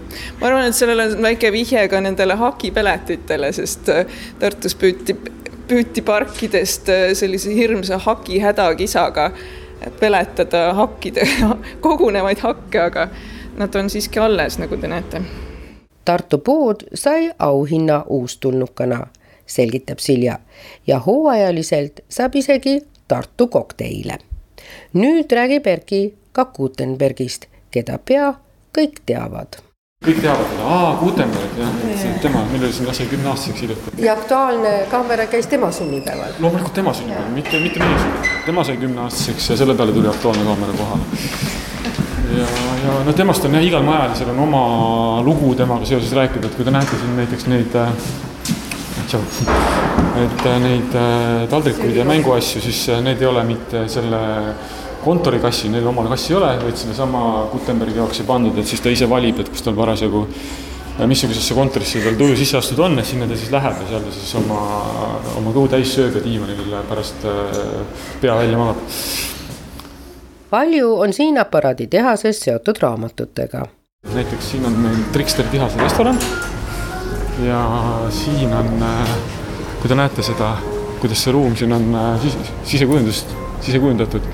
ma 0.40 0.46
arvan, 0.46 0.68
et 0.68 0.76
sellel 0.76 1.04
on 1.06 1.22
väike 1.24 1.52
vihje 1.52 1.86
ka 1.88 2.00
nendele 2.04 2.36
hakipeletitele, 2.40 3.52
sest 3.56 3.88
äh, 3.92 4.20
Tartus 4.40 4.76
püüti, 4.78 5.16
püüti 5.68 6.04
parkidest 6.04 6.92
äh, 6.92 7.04
sellise 7.16 7.54
hirmsa 7.56 7.98
haki 7.98 8.40
hädakisaga 8.42 9.30
peletada 10.00 10.72
hakkide, 10.78 11.26
kogunevaid 11.84 12.44
hakke, 12.44 12.84
aga 12.84 13.08
nad 13.56 13.74
on 13.74 13.90
siiski 13.90 14.20
alles, 14.20 14.58
nagu 14.60 14.76
te 14.76 14.88
näete. 14.88 15.22
Tartu 16.04 16.38
pood 16.42 16.82
sai 16.98 17.30
auhinna 17.38 18.02
uustulnukana 18.10 19.06
selgitab 19.46 19.98
Silja 19.98 20.38
ja 20.86 20.98
hooajaliselt 20.98 22.00
saab 22.08 22.34
isegi 22.34 22.80
Tartu 23.08 23.46
kokteile. 23.46 24.18
nüüd 24.94 25.32
räägib 25.32 25.66
Erki 25.66 26.14
ka 26.32 26.44
Gutenbergist, 26.44 27.46
keda 27.70 27.98
pea 27.98 28.34
kõik 28.72 29.02
teavad 29.06 29.60
kõik 30.02 30.18
teavad 30.22 30.48
teda, 30.50 30.64
aa, 30.66 30.94
Gutenberg, 30.98 31.58
jah, 31.58 31.74
see 31.98 32.12
tema, 32.22 32.42
meil 32.50 32.64
oli 32.66 32.74
siin 32.74 32.88
kas 32.88 33.00
või 33.02 33.10
kümneaastaseks 33.12 33.62
hiljuti. 33.62 33.92
ja 34.02 34.16
Aktuaalne 34.16 34.72
kaamera 34.90 35.26
käis 35.30 35.46
tema 35.46 35.70
sünnipäeval? 35.72 36.34
loomulikult 36.42 36.74
tema 36.74 36.94
sünnipäeval, 36.96 37.30
mitte, 37.36 37.60
mitte 37.62 37.78
meie 37.82 37.98
sünnipäeval. 38.00 38.40
tema 38.46 38.64
sai 38.66 38.76
kümneaastaseks 38.82 39.50
ja 39.50 39.56
selle 39.62 39.76
peale 39.78 39.94
tuli 39.94 40.10
Aktuaalne 40.10 40.44
kaamera 40.48 40.72
kohale. 40.80 41.02
ja, 42.38 42.48
ja 42.82 42.98
no 43.06 43.12
temast 43.12 43.46
on 43.46 43.54
jah, 43.54 43.66
igal 43.70 43.86
majalisel 43.86 44.34
on 44.34 44.42
oma 44.48 44.64
lugu 45.22 45.54
temaga 45.54 45.86
seoses 45.86 46.12
rääkida, 46.18 46.50
et 46.50 46.58
kui 46.58 46.66
te 46.66 46.74
näete 46.74 46.98
siin 46.98 47.16
näiteks 47.22 47.46
neid 47.52 47.78
äh, 47.78 47.94
et 49.18 50.46
äh, 50.46 50.58
neid 50.62 50.94
äh, 50.96 51.44
taldrikuid 51.50 51.96
ja 51.96 52.04
mänguasju, 52.08 52.62
siis 52.64 52.84
äh, 52.92 53.00
need 53.04 53.20
ei 53.22 53.28
ole 53.28 53.44
mitte 53.48 53.86
selle 53.92 54.20
kontorikassi, 55.02 55.70
neil 55.72 55.86
omal 55.90 56.08
kassi 56.12 56.32
ei 56.32 56.38
ole, 56.38 56.52
vaid 56.62 56.78
sellesama 56.78 57.48
Gutenbergi 57.52 57.98
jaoks 57.98 58.22
ei 58.22 58.28
pandud, 58.28 58.60
et 58.60 58.68
siis 58.68 58.82
ta 58.84 58.92
ise 58.92 59.08
valib, 59.10 59.40
et 59.42 59.50
kus 59.50 59.64
tal 59.66 59.76
parasjagu 59.78 60.22
missugusesse 61.08 61.56
kontorisse 61.56 62.02
tal 62.04 62.16
tuju 62.20 62.36
sisse 62.38 62.60
astuda 62.60 62.86
on, 62.86 62.98
et 63.00 63.08
sinna 63.08 63.26
ta 63.26 63.36
siis 63.40 63.50
läheb 63.52 63.82
ja 63.82 63.90
seal 63.90 64.06
ta 64.06 64.14
siis 64.14 64.32
oma, 64.38 64.60
oma 65.40 65.54
kõhu 65.56 65.72
täis 65.72 65.94
sööb 65.96 66.20
ja 66.20 66.24
diivanil 66.24 66.76
pärast 66.88 67.26
pea 68.20 68.38
välja 68.38 68.60
magab. 68.60 68.82
palju 70.52 70.96
on 71.00 71.16
siin 71.16 71.40
aparaaditehases 71.40 72.44
seotud 72.46 72.84
raamatutega? 72.84 73.66
näiteks 74.12 74.50
siin 74.52 74.68
on 74.68 74.82
meil 74.84 75.06
Triksteri 75.16 75.56
tehase 75.56 75.80
restoran 75.80 76.20
ja 77.46 77.62
siin 78.10 78.52
on, 78.54 78.72
äh, 78.82 79.14
kui 79.80 79.90
te 79.90 79.98
näete 79.98 80.24
seda, 80.24 80.54
kuidas 81.02 81.22
see 81.24 81.34
ruum 81.34 81.56
siin 81.58 81.74
on 81.74 81.88
äh, 81.98 82.10
sis, 82.22 82.36
sisekujundust, 82.74 83.32
sisekujundatud, 83.62 84.26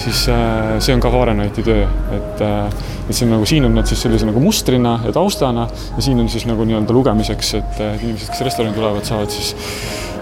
siis 0.00 0.24
äh, 0.32 0.76
see 0.82 0.96
on 0.96 1.02
ka 1.04 1.12
Fahrenheiti 1.14 1.64
töö, 1.66 1.86
et, 2.16 2.42
et 2.42 3.12
see 3.12 3.26
on 3.26 3.36
nagu, 3.36 3.48
siin 3.48 3.68
on 3.68 3.76
nad 3.78 3.88
siis 3.88 4.02
sellise 4.06 4.28
nagu 4.28 4.42
mustrina 4.42 4.98
ja 5.04 5.14
taustana 5.14 5.68
ja 5.68 6.04
siin 6.04 6.20
on 6.22 6.30
siis 6.32 6.46
nagu 6.48 6.66
nii-öelda 6.66 6.96
lugemiseks, 6.96 7.54
et 7.60 7.80
inimesed, 7.86 8.32
kes 8.32 8.44
restorani 8.50 8.76
tulevad, 8.76 9.06
saavad 9.06 9.32
siis 9.32 9.54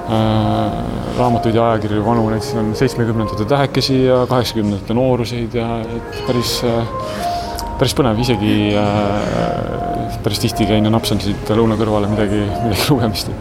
raamatuid 0.04 1.56
ja 1.56 1.70
ajakirju, 1.70 2.02
vanu, 2.04 2.26
näiteks 2.28 2.50
on 2.60 2.74
seitsmekümnendate 2.76 3.46
tähekesi 3.48 4.02
ja 4.04 4.26
kaheksakümnendate 4.28 4.94
nooruseid 4.94 5.56
ja 5.56 5.78
et 5.80 6.18
päris 6.26 6.58
äh, 6.68 7.32
päris 7.78 7.94
põnev, 7.98 8.20
isegi 8.22 8.54
äh, 8.78 10.18
päris 10.24 10.44
tihti 10.44 10.68
käin 10.68 10.86
ja 10.86 10.92
napsan 10.94 11.22
siit 11.22 11.50
lõuna 11.54 11.78
kõrvale 11.80 12.10
midagi, 12.12 12.44
midagi 12.66 12.90
lugemist 12.90 13.32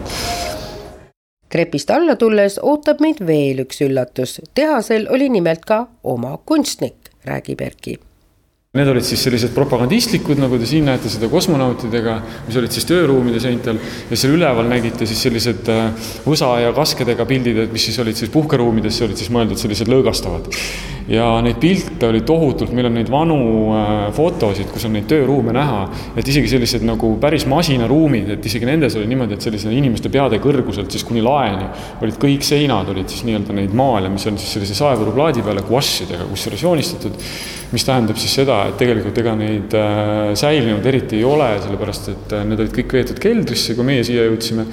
trepist 1.54 1.90
alla 1.94 2.16
tulles 2.18 2.58
ootab 2.62 2.98
meid 3.04 3.20
veel 3.22 3.62
üks 3.62 3.78
üllatus. 3.86 4.40
tehasel 4.58 5.06
oli 5.14 5.28
nimelt 5.30 5.62
ka 5.68 5.84
oma 6.02 6.34
kunstnik, 6.46 7.14
räägib 7.28 7.62
Erki 7.62 8.00
Need 8.74 8.88
olid 8.90 9.06
siis 9.06 9.20
sellised 9.22 9.52
propagandistlikud, 9.54 10.40
nagu 10.42 10.56
te 10.58 10.66
siin 10.66 10.88
näete 10.88 11.06
seda 11.06 11.28
kosmonautidega, 11.30 12.14
mis 12.48 12.56
olid 12.58 12.74
siis 12.74 12.88
tööruumide 12.88 13.38
seintel 13.38 13.78
ja 14.10 14.16
seal 14.18 14.34
üleval 14.34 14.66
nägite 14.66 15.06
siis 15.06 15.20
sellised 15.22 15.70
äh, 15.70 16.08
võsa 16.26 16.48
ja 16.58 16.72
kaskedega 16.74 17.22
pildid, 17.30 17.60
et 17.62 17.70
mis 17.70 17.86
siis 17.86 18.00
olid 18.02 18.18
siis 18.18 18.34
puhkeruumidesse 18.34 19.06
olid 19.06 19.22
siis 19.22 19.30
mõeldud 19.30 19.62
sellised 19.62 19.86
lõõgastavad. 19.94 20.50
Ja 21.08 21.26
neid 21.44 21.58
pilte 21.60 22.08
oli 22.08 22.22
tohutult, 22.24 22.72
meil 22.72 22.88
on 22.88 22.94
neid 22.96 23.10
vanu 23.12 23.36
äh, 23.76 23.90
fotosid, 24.16 24.70
kus 24.72 24.86
on 24.88 24.94
neid 24.96 25.06
tööruume 25.10 25.52
näha, 25.52 25.82
et 26.16 26.28
isegi 26.30 26.48
sellised 26.54 26.86
nagu 26.86 27.14
päris 27.20 27.44
masinaruumid, 27.50 28.30
et 28.36 28.48
isegi 28.48 28.68
nendes 28.68 28.96
oli 28.96 29.10
niimoodi, 29.10 29.36
et 29.36 29.44
sellise 29.44 29.72
inimeste 29.74 30.08
peade 30.12 30.40
kõrguselt 30.42 30.94
siis 30.94 31.04
kuni 31.04 31.20
laeni 31.24 31.66
olid 32.00 32.16
kõik 32.20 32.46
seinad 32.46 32.88
olid 32.92 33.12
siis 33.12 33.26
nii-öelda 33.28 33.56
neid 33.56 33.76
maale, 33.76 34.08
mis 34.12 34.24
on 34.30 34.40
siis 34.40 34.56
sellise 34.56 34.76
saevuruplaadi 34.78 35.44
peale 35.44 35.66
guašidega 35.68 36.24
kusjuures 36.30 36.64
joonistatud, 36.64 37.20
mis 37.74 37.84
tähendab 37.84 38.20
siis 38.20 38.38
seda, 38.40 38.62
et 38.70 38.80
tegelikult 38.80 39.20
ega 39.20 39.36
neid 39.36 39.76
äh, 39.76 40.32
säilinud 40.40 40.88
eriti 40.88 41.20
ei 41.20 41.28
ole, 41.28 41.50
sellepärast 41.66 42.12
et 42.14 42.36
äh, 42.38 42.46
need 42.48 42.64
olid 42.64 42.76
kõik 42.80 42.96
veetud 42.96 43.20
keldrisse, 43.20 43.76
kui 43.76 43.84
meie 43.92 44.06
siia 44.08 44.24
jõudsime. 44.30 44.64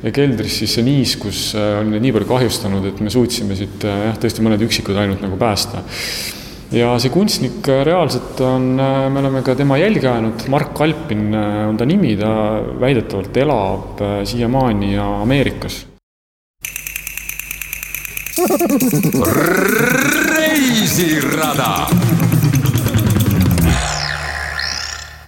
ja 0.00 0.14
keldris 0.16 0.54
siis 0.62 0.78
see 0.78 0.84
niiskus 0.86 1.40
oli 1.58 1.90
neid 1.90 2.06
nii 2.06 2.12
palju 2.14 2.28
kahjustanud, 2.30 2.86
et 2.88 3.02
me 3.04 3.10
suutsime 3.12 3.56
siit 3.58 3.84
jah, 3.84 4.14
tõesti 4.16 4.40
mõned 4.40 4.62
üksikud 4.64 4.96
ainult 4.96 5.20
nagu 5.20 5.36
päästa 5.36 5.79
ja 6.72 6.92
see 7.02 7.10
kunstnik 7.10 7.66
reaalselt 7.66 8.40
on, 8.46 8.72
me 8.78 9.22
oleme 9.22 9.42
ka 9.46 9.54
tema 9.58 9.78
jälge 9.80 10.08
ajanud, 10.08 10.46
Mark 10.48 10.74
Kalpin 10.74 11.34
on 11.34 11.76
ta 11.76 11.86
nimi, 11.88 12.16
ta 12.20 12.32
väidetavalt 12.80 13.36
elab 13.36 14.04
siiamaani 14.24 14.96
Ameerikas. 14.98 15.86
reisirada 20.30 21.74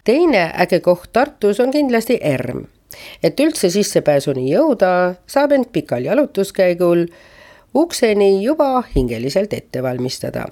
teine 0.05 0.47
äge 0.59 0.81
koht 0.81 1.13
Tartus 1.13 1.61
on 1.61 1.71
kindlasti 1.71 2.19
ERM. 2.21 2.65
et 3.23 3.39
üldse 3.41 3.71
sissepääsuni 3.73 4.51
jõuda, 4.51 5.15
saab 5.27 5.55
end 5.57 5.71
pikal 5.73 6.05
jalutuskäigul 6.05 7.07
ukseni 7.75 8.43
juba 8.43 8.83
hingeliselt 8.97 9.53
ette 9.53 9.83
valmistada. 9.83 10.45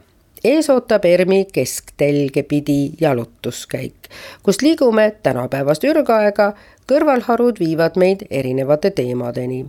ees 0.44 0.70
ootab 0.70 1.04
ERM-i 1.04 1.44
kesktelge 1.52 2.42
pidi 2.42 2.92
jalutuskäik, 3.00 3.94
kus 4.42 4.62
liigume 4.62 5.12
tänapäevast 5.22 5.84
ürgaega, 5.84 6.52
kõrvalharud 6.92 7.60
viivad 7.60 7.96
meid 7.96 8.20
erinevate 8.30 8.90
teemadeni. 8.90 9.66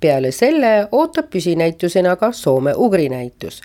peale 0.00 0.30
selle 0.30 0.88
ootab 0.92 1.30
püsinäitusena 1.30 2.16
ka 2.16 2.32
Soome-Ugri 2.32 3.08
näitus. 3.08 3.62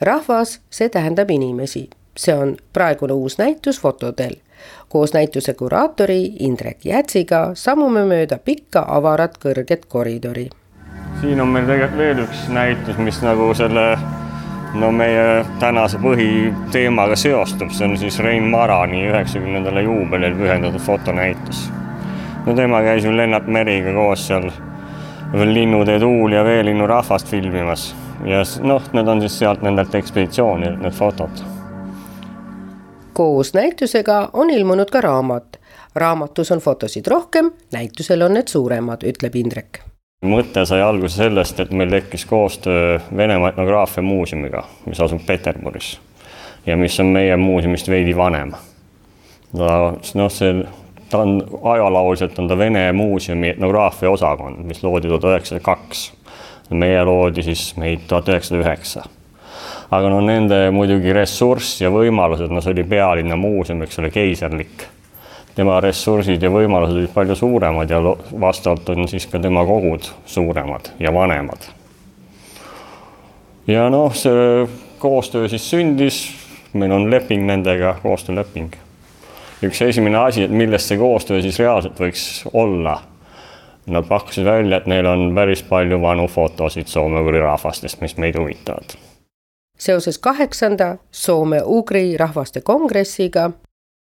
rahvas, 0.00 0.60
see 0.70 0.88
tähendab 0.88 1.30
inimesi 1.30 1.88
see 2.16 2.34
on 2.34 2.56
praegune 2.72 3.12
uus 3.12 3.38
näitus 3.38 3.80
fotodel 3.80 4.34
koos 4.88 5.12
näituse 5.12 5.54
kuraatori 5.54 6.24
Indrek 6.38 6.84
Jätsiga 6.84 7.50
sammume 7.54 8.04
mööda 8.04 8.38
pikka 8.38 8.84
avarat 8.88 9.38
kõrget 9.42 9.86
koridori. 9.88 10.48
Siin 11.20 11.40
on 11.40 11.48
meil 11.48 11.66
tegelikult 11.66 11.98
veel 11.98 12.22
üks 12.24 12.46
näitus, 12.52 12.98
mis 12.98 13.20
nagu 13.24 13.48
selle 13.54 13.86
no 14.76 14.90
meie 14.92 15.44
tänase 15.60 15.98
põhiteemaga 16.02 17.16
seostub, 17.16 17.72
see 17.72 17.88
on 17.88 17.96
siis 18.00 18.18
Rein 18.24 18.50
Marani 18.52 19.06
üheksakümnendale 19.08 19.82
juubelil 19.86 20.36
pühendatud 20.36 20.82
fotonäitus. 20.82 21.66
no 22.46 22.54
tema 22.54 22.82
käis 22.82 23.04
ju 23.04 23.16
Lennart 23.16 23.46
Meriga 23.46 23.92
koos 23.92 24.26
seal 24.28 24.50
Linnutee 25.32 25.98
tuul 26.00 26.32
ja 26.32 26.44
veelinnurahvast 26.44 27.28
filmimas 27.28 27.94
ja 28.24 28.44
noh, 28.62 28.82
need 28.92 29.08
on 29.08 29.20
siis 29.20 29.38
sealt 29.38 29.62
nendelt 29.62 29.94
ekspeditsioonidelt 29.94 30.82
need 30.82 30.94
fotod 30.94 31.44
koos 33.16 33.54
näitusega 33.54 34.30
on 34.32 34.50
ilmunud 34.50 34.90
ka 34.92 35.00
raamat. 35.00 35.60
raamatus 35.94 36.52
on 36.52 36.58
fotosid 36.58 37.06
rohkem, 37.06 37.50
näitusel 37.72 38.22
on 38.22 38.34
need 38.34 38.48
suuremad, 38.48 39.06
ütleb 39.08 39.36
Indrek. 39.40 39.80
Mõte 40.24 40.64
sai 40.64 40.80
alguse 40.80 41.18
sellest, 41.20 41.60
et 41.60 41.72
meil 41.76 41.90
tekkis 41.92 42.24
koostöö 42.24 42.98
Venemaa 43.16 43.50
etnograafia 43.52 44.02
muuseumiga, 44.02 44.62
mis 44.86 45.00
asub 45.00 45.20
Peterburis 45.26 45.98
ja 46.66 46.76
mis 46.76 47.00
on 47.00 47.12
meie 47.12 47.36
muuseumist 47.36 47.88
veidi 47.88 48.16
vanem. 48.16 48.54
ta, 49.56 49.92
noh, 50.14 50.30
see, 50.32 50.64
ta 51.10 51.18
on 51.18 51.36
ajalooliselt 51.72 52.38
on 52.38 52.48
ta 52.48 52.58
Vene 52.58 52.92
muuseumi 52.92 53.48
etnograafia 53.48 54.10
osakond, 54.10 54.64
mis 54.64 54.82
loodi 54.82 55.08
tuhat 55.08 55.24
üheksasada 55.24 55.60
kaks. 55.60 56.12
meie 56.70 57.04
loodi 57.04 57.42
siis 57.42 57.76
meid 57.76 58.08
tuhat 58.08 58.28
üheksasada 58.28 58.64
üheksa 58.64 59.04
aga 59.90 60.08
no 60.08 60.20
nende 60.20 60.70
muidugi 60.74 61.12
ressurss 61.12 61.80
ja 61.80 61.90
võimalused, 61.92 62.50
no 62.50 62.60
see 62.60 62.72
oli 62.72 62.84
pealinna 62.88 63.36
muuseum, 63.36 63.82
eks 63.82 63.98
ole, 64.00 64.10
keiserlik. 64.10 64.88
Tema 65.56 65.78
ressursid 65.80 66.42
ja 66.42 66.50
võimalused 66.52 66.98
olid 67.00 67.12
palju 67.14 67.36
suuremad 67.38 67.90
ja 67.90 68.00
vastavalt 68.40 68.88
on 68.92 69.08
siis 69.08 69.26
ka 69.30 69.40
tema 69.42 69.64
kogud 69.66 70.10
suuremad 70.28 70.92
ja 71.00 71.12
vanemad. 71.14 71.68
ja 73.66 73.88
noh, 73.90 74.14
see 74.14 74.66
koostöö 74.98 75.48
siis 75.48 75.70
sündis, 75.70 76.20
meil 76.72 76.92
on 76.92 77.10
leping 77.10 77.46
nendega, 77.48 77.96
koostööleping. 78.02 78.76
üks 79.64 79.82
esimene 79.82 80.18
asi, 80.18 80.44
et 80.44 80.50
millest 80.50 80.92
see 80.92 80.98
koostöö 81.00 81.42
siis 81.42 81.58
reaalselt 81.58 82.00
võiks 82.00 82.46
olla 82.52 83.00
Nad 83.86 84.02
pakkusid 84.08 84.42
välja, 84.44 84.80
et 84.80 84.86
neil 84.90 85.06
on 85.06 85.28
päris 85.34 85.60
palju 85.62 86.00
vanu 86.02 86.24
fotosid 86.26 86.90
soome-ugri 86.90 87.38
rahvastest, 87.38 88.00
mis 88.02 88.16
meid 88.18 88.34
huvitavad 88.34 88.96
seoses 89.78 90.18
kaheksanda 90.18 90.96
Soome-Ugri 91.12 92.16
rahvaste 92.16 92.60
kongressiga 92.60 93.50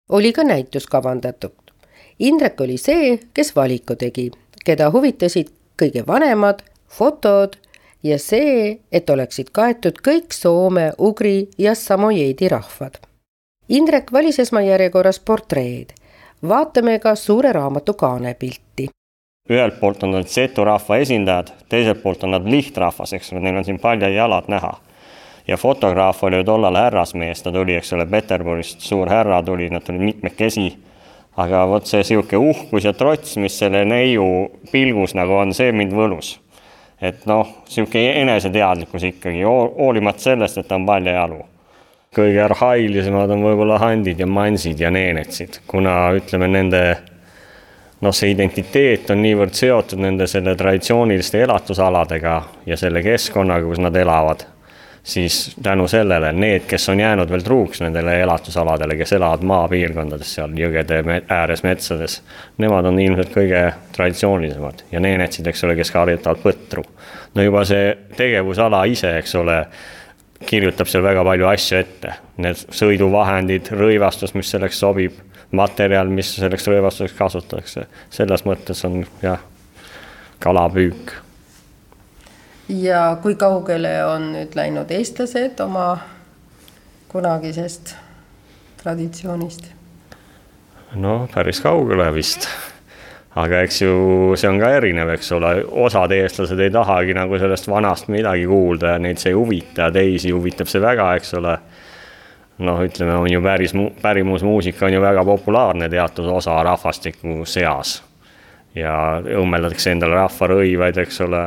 oli 0.10 0.34
ka 0.34 0.44
näitus 0.44 0.88
kavandatud. 0.88 1.52
Indrek 2.20 2.62
oli 2.62 2.78
see, 2.78 3.20
kes 3.34 3.56
valiku 3.56 3.96
tegi, 3.96 4.32
keda 4.66 4.90
huvitasid 4.92 5.52
kõige 5.82 6.06
vanemad 6.08 6.62
fotod 6.88 7.58
ja 8.04 8.20
see, 8.20 8.78
et 8.92 9.10
oleksid 9.10 9.52
kaetud 9.52 10.00
kõik 10.06 10.34
soome, 10.34 10.92
ugri 10.98 11.50
ja 11.58 11.76
samojeedi 11.76 12.50
rahvad. 12.50 13.02
Indrek 13.70 14.12
valis 14.14 14.40
esmajärjekorras 14.40 15.20
portreed. 15.20 15.94
vaatame 16.48 17.00
ka 17.00 17.16
suure 17.16 17.52
raamatu 17.52 17.94
kaanepilti. 17.94 18.90
ühelt 19.50 19.80
poolt 19.80 20.04
on 20.04 20.12
nad 20.12 20.28
setu 20.28 20.64
rahva 20.64 20.98
esindajad, 20.98 21.48
teiselt 21.70 22.02
poolt 22.02 22.24
on 22.24 22.32
nad 22.32 22.46
lihtrahvas, 22.46 23.14
eks 23.14 23.34
ole, 23.34 23.42
neil 23.42 23.58
on 23.58 23.66
siin 23.66 23.80
paljad 23.80 24.14
jalad 24.14 24.44
näha 24.48 24.80
ja 25.48 25.58
fotograaf 25.58 26.24
oli 26.24 26.38
ju 26.38 26.44
tollal 26.44 26.76
härrasmees, 26.76 27.44
ta 27.44 27.52
tuli, 27.52 27.76
eks 27.76 27.94
ole, 27.94 28.06
Peterburist, 28.06 28.82
suur 28.82 29.10
härra 29.10 29.44
tuli, 29.44 29.70
nad 29.70 29.84
tulid 29.84 30.02
mitmekesi. 30.02 30.74
aga 31.38 31.66
vot 31.68 31.84
see 31.84 32.04
sihuke 32.08 32.38
uhkus 32.40 32.86
ja 32.88 32.94
trots, 32.96 33.34
mis 33.38 33.58
selle 33.60 33.82
neiu 33.86 34.26
pilgus 34.72 35.12
nagu 35.20 35.34
on, 35.36 35.52
see 35.54 35.72
mind 35.72 35.92
võlus. 35.94 36.40
et 37.02 37.26
noh, 37.26 37.48
sihuke 37.66 38.00
eneseteadlikkus 38.22 39.04
ikkagi, 39.04 39.44
hoolimata 39.44 40.20
sellest, 40.20 40.58
et 40.58 40.68
ta 40.68 40.76
on 40.76 40.86
paljajalu. 40.86 41.42
kõige 42.16 42.42
arhailisemad 42.42 43.30
on 43.30 43.44
võib-olla 43.44 43.80
handid 43.80 44.20
ja 44.20 44.28
mansid 44.28 44.80
ja 44.80 44.92
neenetsid, 44.92 45.60
kuna 45.68 46.14
ütleme, 46.16 46.48
nende 46.48 46.98
noh, 48.02 48.14
see 48.14 48.32
identiteet 48.32 49.10
on 49.12 49.22
niivõrd 49.22 49.54
seotud 49.54 50.00
nende 50.00 50.28
selle 50.28 50.56
traditsiooniliste 50.56 51.42
elatusaladega 51.44 52.42
ja 52.66 52.78
selle 52.78 53.04
keskkonnaga, 53.04 53.68
kus 53.68 53.84
nad 53.84 53.96
elavad 53.96 54.55
siis 55.06 55.56
tänu 55.64 55.88
sellele 55.88 56.32
need, 56.32 56.64
kes 56.68 56.90
on 56.90 57.00
jäänud 57.00 57.30
veel 57.30 57.42
truuks 57.46 57.82
nendele 57.82 58.20
elatusaladele, 58.22 58.96
kes 58.98 59.14
elavad 59.14 59.44
maapiirkondades 59.46 60.32
seal 60.36 60.54
jõgede 60.58 61.02
ääres 61.30 61.62
metsades, 61.64 62.22
nemad 62.58 62.90
on 62.90 62.98
ilmselt 63.00 63.30
kõige 63.36 63.62
traditsioonilisemad. 63.94 64.82
Ja 64.92 65.00
neenetsid, 65.00 65.46
eks 65.48 65.64
ole, 65.64 65.76
kes 65.78 65.94
harjutavad 65.94 66.42
põtru. 66.42 66.84
no 67.36 67.46
juba 67.46 67.62
see 67.66 67.94
tegevusala 68.18 68.84
ise, 68.90 69.18
eks 69.20 69.36
ole, 69.36 69.60
kirjutab 70.46 70.90
seal 70.90 71.04
väga 71.06 71.24
palju 71.24 71.48
asju 71.54 71.78
ette, 71.78 72.16
need 72.42 72.66
sõiduvahendid, 72.74 73.70
rõivastus, 73.78 74.34
mis 74.34 74.50
selleks 74.52 74.80
sobib, 74.80 75.22
materjal, 75.52 76.10
mis 76.10 76.34
selleks 76.36 76.66
rõivastuseks 76.68 77.18
kasutatakse, 77.18 77.86
selles 78.10 78.46
mõttes 78.46 78.82
on 78.90 79.06
jah, 79.22 79.40
kalapüük 80.40 81.14
ja 82.70 83.18
kui 83.22 83.36
kaugele 83.36 84.06
on 84.06 84.32
nüüd 84.34 84.56
läinud 84.58 84.92
eestlased 84.92 85.60
oma 85.60 85.98
kunagisest 87.12 87.96
traditsioonist? 88.82 89.70
no 90.96 91.28
päris 91.34 91.62
kaugele 91.62 92.08
vist. 92.16 92.48
aga 93.36 93.62
eks 93.66 93.82
ju 93.82 93.96
see 94.40 94.48
on 94.50 94.62
ka 94.62 94.70
erinev, 94.78 95.10
eks 95.18 95.32
ole, 95.36 95.50
osad 95.86 96.14
eestlased 96.16 96.60
ei 96.60 96.72
tahagi 96.72 97.14
nagu 97.18 97.38
sellest 97.40 97.68
vanast 97.68 98.08
midagi 98.08 98.46
kuulda 98.48 98.96
ja 98.96 99.02
neid 99.02 99.20
see 99.20 99.34
ei 99.34 99.36
huvita 99.36 99.90
teisi 99.92 100.32
huvitab 100.32 100.72
see 100.72 100.82
väga, 100.82 101.10
eks 101.20 101.34
ole. 101.42 101.58
noh, 102.66 102.80
ütleme, 102.80 103.18
on 103.20 103.28
ju 103.28 103.42
päris, 103.44 103.74
pärimusmuusika 104.02 104.86
on 104.88 104.94
ju 104.94 105.02
väga 105.04 105.26
populaarne 105.28 105.90
teatud 105.92 106.30
osa 106.32 106.64
rahvastiku 106.64 107.44
seas. 107.46 108.02
ja 108.76 109.22
õmmeldatakse 109.22 109.92
endale 109.92 110.16
rahvarõivaid, 110.24 110.98
eks 111.04 111.22
ole. 111.28 111.44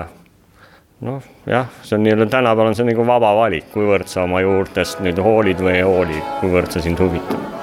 Noh, 1.00 1.22
jah, 1.46 1.68
see 1.82 1.98
on 1.98 2.02
nii-öelda 2.06 2.26
tänapäeval 2.32 2.72
on 2.72 2.78
see 2.78 2.88
nagu 2.88 3.06
vaba 3.06 3.34
valik, 3.38 3.70
kuivõrd 3.74 4.10
sa 4.10 4.24
oma 4.26 4.42
juurtest 4.44 5.04
nüüd 5.04 5.20
hoolid 5.22 5.62
või 5.62 5.78
ei 5.78 5.86
hooli, 5.86 6.24
kuivõrd 6.40 6.74
see 6.74 6.88
sind 6.88 7.02
huvitab 7.02 7.57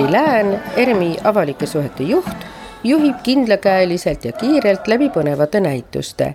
Illeri 0.00 0.12
Lään, 0.12 0.62
ERMi 0.76 1.16
avalike 1.24 1.66
suhete 1.66 2.02
juht, 2.02 2.36
juhib 2.84 3.16
kindlakäeliselt 3.22 4.24
ja 4.24 4.32
kiirelt 4.32 4.88
läbi 4.88 5.08
põnevate 5.08 5.60
näituste. 5.60 6.34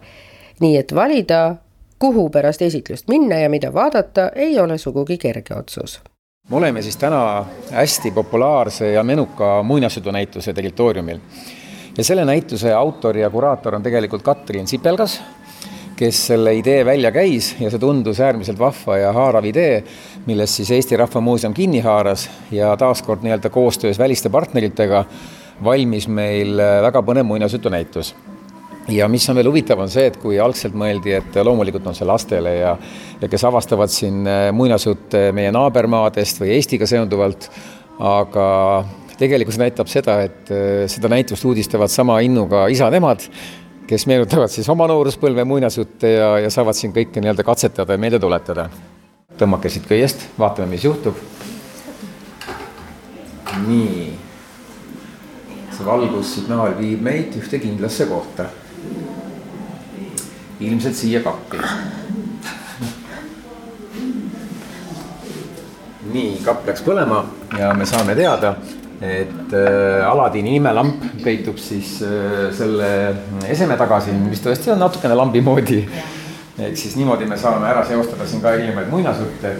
nii 0.59 0.77
et 0.77 0.95
valida, 0.95 1.55
kuhu 1.99 2.29
pärast 2.29 2.61
esitlust 2.61 3.07
minna 3.07 3.35
ja 3.35 3.49
mida 3.49 3.73
vaadata, 3.73 4.29
ei 4.35 4.59
ole 4.59 4.77
sugugi 4.77 5.17
kerge 5.17 5.55
otsus. 5.55 6.01
me 6.49 6.55
oleme 6.55 6.81
siis 6.81 6.97
täna 6.97 7.45
hästi 7.71 8.11
populaarse 8.11 8.91
ja 8.91 9.03
menuka 9.03 9.63
muinasjutunäituse 9.63 10.53
territooriumil. 10.53 11.19
ja 11.97 12.03
selle 12.03 12.25
näituse 12.25 12.73
autor 12.73 13.17
ja 13.17 13.29
kuraator 13.29 13.75
on 13.75 13.83
tegelikult 13.83 14.21
Katrin 14.21 14.67
Sipelgas 14.67 15.21
kes 15.95 16.19
selle 16.27 16.53
idee 16.57 16.83
välja 16.85 17.11
käis 17.15 17.53
ja 17.59 17.69
see 17.71 17.79
tundus 17.79 18.19
äärmiselt 18.19 18.59
vahva 18.59 18.97
ja 18.99 19.13
haarav 19.15 19.45
idee, 19.47 19.79
millest 20.27 20.59
siis 20.59 20.71
Eesti 20.75 20.97
Rahva 20.99 21.21
Muuseum 21.23 21.53
kinni 21.55 21.79
haaras 21.85 22.27
ja 22.51 22.73
taaskord 22.79 23.23
nii-öelda 23.23 23.49
koostöös 23.49 23.99
väliste 23.99 24.29
partneritega 24.29 25.05
valmis 25.63 26.07
meil 26.11 26.59
väga 26.83 27.03
põnev 27.05 27.27
muinasjutunäitus. 27.29 28.13
Ja 28.91 29.07
mis 29.09 29.23
on 29.31 29.39
veel 29.39 29.47
huvitav, 29.49 29.79
on 29.81 29.89
see, 29.89 30.11
et 30.11 30.17
kui 30.21 30.35
algselt 30.37 30.75
mõeldi, 30.77 31.15
et 31.17 31.37
loomulikult 31.41 31.87
on 31.89 31.95
see 31.97 32.05
lastele 32.05 32.51
ja 32.59 32.75
ja 33.21 33.29
kes 33.31 33.45
avastavad 33.47 33.89
siin 33.89 34.27
muinasjutte 34.53 35.29
meie 35.33 35.51
naabermaadest 35.55 36.41
või 36.43 36.51
Eestiga 36.57 36.85
seonduvalt, 36.85 37.47
aga 38.03 38.47
tegelikult 39.17 39.55
see 39.55 39.63
näitab 39.63 39.89
seda, 39.89 40.19
et 40.27 40.51
seda 40.91 41.09
näitust 41.09 41.47
uudistavad 41.47 41.89
sama 41.89 42.19
innuga 42.27 42.67
isad-emad 42.67 43.23
kes 43.87 44.07
meenutavad 44.09 44.49
siis 44.49 44.69
oma 44.69 44.87
nooruspõlve 44.89 45.45
muinasjutte 45.45 46.11
ja, 46.15 46.29
ja 46.45 46.51
saavad 46.53 46.77
siin 46.77 46.93
kõike 46.93 47.21
nii-öelda 47.21 47.45
katsetada 47.45 47.93
ja 47.93 48.01
meelde 48.01 48.19
tuletada. 48.19 48.69
tõmmake 49.37 49.69
siit 49.69 49.85
köiest, 49.87 50.29
vaatame, 50.39 50.69
mis 50.73 50.83
juhtub. 50.83 51.15
nii. 53.67 54.13
see 55.75 55.85
valgussignaal 55.85 56.77
viib 56.79 57.01
meid 57.01 57.35
ühte 57.37 57.59
kindlasse 57.59 58.05
kohta. 58.05 58.45
ilmselt 60.59 60.95
siia 60.95 61.21
kappi. 61.21 61.57
nii, 66.13 66.41
kapp 66.45 66.67
läks 66.67 66.81
põlema 66.81 67.25
ja 67.59 67.73
me 67.73 67.85
saame 67.85 68.15
teada 68.15 68.55
et 69.01 69.53
äh, 69.53 70.07
Aladini 70.07 70.55
imelamp 70.55 71.03
peitub 71.23 71.57
siis 71.59 71.97
äh, 72.05 72.47
selle 72.55 72.89
eseme 73.49 73.75
taga 73.79 73.99
siin, 74.03 74.21
mis 74.29 74.43
tõesti 74.43 74.71
on 74.71 74.79
natukene 74.79 75.17
lambi 75.17 75.41
moodi. 75.43 75.81
ehk 76.55 76.77
siis 76.79 76.95
niimoodi 76.95 77.27
me 77.27 77.37
saame 77.37 77.67
ära 77.67 77.83
seostada 77.87 78.27
siin 78.27 78.43
ka 78.43 78.53
erinevaid 78.55 78.87
muinasjutte 78.91 79.55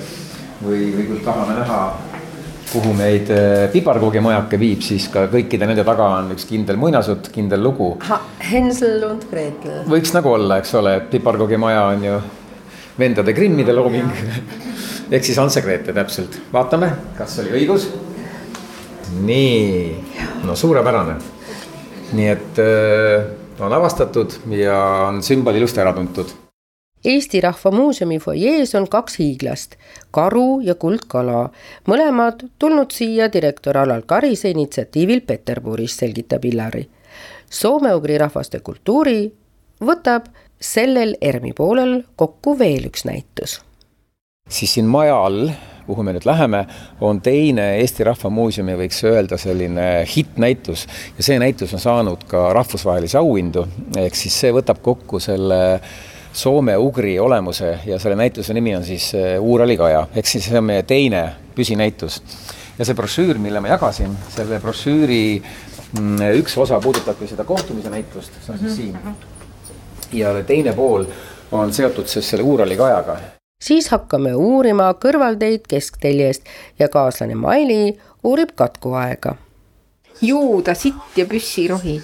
või, 0.64 0.94
või 0.96 1.08
kui 1.10 1.20
tahame 1.26 1.58
näha, 1.60 1.82
kuhu 2.72 2.94
meid 2.96 3.34
äh, 3.36 3.66
piparkoogimajake 3.74 4.60
viib, 4.62 4.86
siis 4.86 5.10
ka 5.12 5.28
kõikide 5.32 5.68
nende 5.68 5.84
taga 5.88 6.08
on 6.22 6.32
üks 6.38 6.48
kindel 6.48 6.80
muinasjutt, 6.80 7.30
kindel 7.36 7.64
lugu. 7.64 7.92
Hensel 8.52 9.04
und 9.10 9.28
Gretel. 9.32 9.84
võiks 9.92 10.16
nagu 10.16 10.32
olla, 10.38 10.62
eks 10.64 10.74
ole, 10.80 10.98
piparkoogimaja 11.12 11.86
on 11.92 12.08
ju 12.08 12.18
vendade 12.96 13.36
Grimmide 13.36 13.76
looming 13.76 14.08
ehk 15.12 15.24
siis 15.28 15.38
Hans 15.38 15.60
ja 15.60 15.62
Grete 15.66 15.94
täpselt, 15.94 16.40
vaatame, 16.54 16.94
kas 17.20 17.36
oli 17.44 17.52
õigus 17.60 17.90
nii, 19.22 19.96
no 20.44 20.56
suurepärane. 20.56 21.16
nii 22.14 22.28
et 22.30 22.60
äh, 22.62 23.26
on 23.60 23.74
avastatud 23.74 24.34
ja 24.52 24.78
on 25.08 25.24
sümbol 25.24 25.56
ilusti 25.56 25.82
ära 25.82 25.94
tuntud. 25.94 26.32
Eesti 27.06 27.42
Rahva 27.42 27.72
Muuseumi 27.72 28.18
fuajees 28.20 28.74
on 28.76 28.88
kaks 28.90 29.20
hiiglast, 29.22 29.76
karu 30.12 30.62
ja 30.66 30.74
kuldkala, 30.76 31.50
mõlemad 31.86 32.48
tulnud 32.60 32.94
siia 32.94 33.28
direktor 33.34 33.78
Allar 33.78 34.02
Karise 34.10 34.50
initsiatiivil 34.50 35.22
Peterburis, 35.22 35.98
selgitab 35.98 36.46
Illari. 36.46 36.88
soome-ugri 37.50 38.18
rahvaste 38.18 38.60
kultuuri 38.60 39.32
võtab 39.82 40.32
sellel 40.60 41.16
ERMi 41.22 41.54
poolel 41.54 42.04
kokku 42.16 42.58
veel 42.60 42.90
üks 42.90 43.06
näitus. 43.06 43.62
siis 44.50 44.74
siin 44.74 44.86
maja 44.86 45.18
all 45.26 45.50
kuhu 45.86 46.04
me 46.04 46.16
nüüd 46.16 46.26
läheme, 46.26 46.66
on 47.02 47.22
teine 47.22 47.76
Eesti 47.82 48.04
Rahva 48.08 48.30
Muuseumi, 48.34 48.76
võiks 48.80 49.04
öelda, 49.06 49.38
selline 49.42 50.06
hittnäitus 50.10 50.88
ja 51.18 51.26
see 51.26 51.40
näitus 51.42 51.74
on 51.78 51.84
saanud 51.84 52.26
ka 52.30 52.48
rahvusvahelisi 52.58 53.18
auhindu, 53.22 53.66
ehk 54.02 54.18
siis 54.18 54.40
see 54.42 54.54
võtab 54.56 54.82
kokku 54.86 55.22
selle 55.24 55.62
soome-ugri 56.36 57.20
olemuse 57.20 57.78
ja 57.86 58.00
selle 58.00 58.18
näituse 58.20 58.54
nimi 58.54 58.76
on 58.76 58.84
siis 58.84 59.14
eh, 59.16 59.36
Uurali 59.40 59.78
kaja, 59.78 60.08
ehk 60.16 60.28
siis 60.28 60.50
see 60.50 60.60
on 60.60 60.68
meie 60.68 60.84
teine 60.84 61.24
püsinäitus. 61.56 62.22
ja 62.78 62.86
see 62.86 62.98
brošüür, 62.98 63.38
mille 63.40 63.62
ma 63.64 63.72
jagasin, 63.72 64.18
selle 64.34 64.60
brošüüri 64.60 65.22
mm, 65.40 66.26
üks 66.42 66.58
osa 66.60 66.82
puudutabki 66.84 67.30
seda 67.32 67.48
kohtumise 67.48 67.94
näitust, 67.94 68.42
see 68.44 68.54
on 68.54 68.60
siis 68.66 68.76
siin. 68.76 68.98
ja 70.14 70.36
teine 70.44 70.74
pool 70.74 71.08
on 71.52 71.74
seotud 71.74 72.12
siis 72.12 72.30
selle 72.30 72.44
Uurali 72.44 72.78
kajaga 72.78 73.20
siis 73.62 73.90
hakkame 73.94 74.34
uurima 74.36 74.92
kõrvalteid 75.02 75.68
keskteljest 75.70 76.46
ja 76.80 76.90
kaaslane 76.90 77.36
Maili 77.36 77.98
uurib 78.24 78.56
katkuaega. 78.56 79.36
juuda, 80.22 80.74
sitt 80.74 81.18
ja 81.18 81.26
püssirohi. 81.26 82.02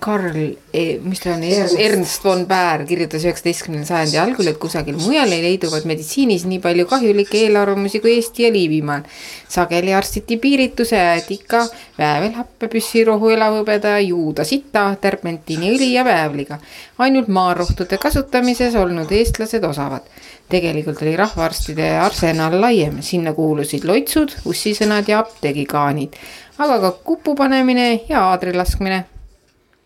Karl, 0.00 0.36
e, 0.72 0.82
mis 1.02 1.20
ta 1.22 1.34
on, 1.34 1.42
Ernst 1.44 2.24
von 2.24 2.44
Baer 2.48 2.84
kirjutas 2.88 3.24
üheksateistkümnenda 3.26 3.88
sajandi 3.88 4.20
algul, 4.22 4.50
et 4.50 4.60
kusagil 4.62 4.98
mujal 5.00 5.32
ei 5.34 5.42
leiduvat 5.44 5.88
meditsiinis 5.88 6.46
nii 6.48 6.60
palju 6.64 6.86
kahjulikke 6.90 7.42
eelarvamusi 7.46 8.00
kui 8.04 8.14
Eesti 8.16 8.46
ja 8.46 8.52
Liivimaal. 8.52 9.04
sageli 9.48 9.94
arstiti 9.94 10.36
piirituse, 10.36 10.98
ädika, 10.98 11.62
väävelhappe, 11.98 12.68
püssirohu, 12.68 13.30
elavhõbeda, 13.32 13.98
juuda, 14.04 14.44
sita, 14.44 14.90
terpentiiniõli 15.00 15.92
ja 15.92 16.04
väävliga. 16.04 16.58
ainult 16.98 17.28
maarohtude 17.28 17.98
kasutamises 17.98 18.74
olnud 18.74 19.12
eestlased 19.12 19.64
osavad 19.64 20.02
tegelikult 20.48 21.02
oli 21.02 21.16
rahvaarstide 21.16 21.90
arsenal 22.00 22.60
laiem, 22.60 23.02
sinna 23.04 23.34
kuulusid 23.36 23.84
loitsud, 23.88 24.34
ussisõnad 24.48 25.08
ja 25.08 25.20
apteegikaanid, 25.24 26.16
aga 26.58 26.80
ka 26.86 26.92
kupu 27.04 27.36
panemine 27.38 27.90
ja 28.08 28.28
aadri 28.30 28.56
laskmine. 28.56 29.04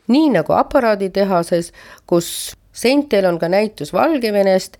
Nii 0.08 0.32
nagu 0.34 0.56
aparaaditehases, 0.56 1.72
kus 2.06 2.56
seintel 2.72 3.28
on 3.28 3.38
ka 3.38 3.48
näitus 3.48 3.92
Valgevenest 3.92 4.78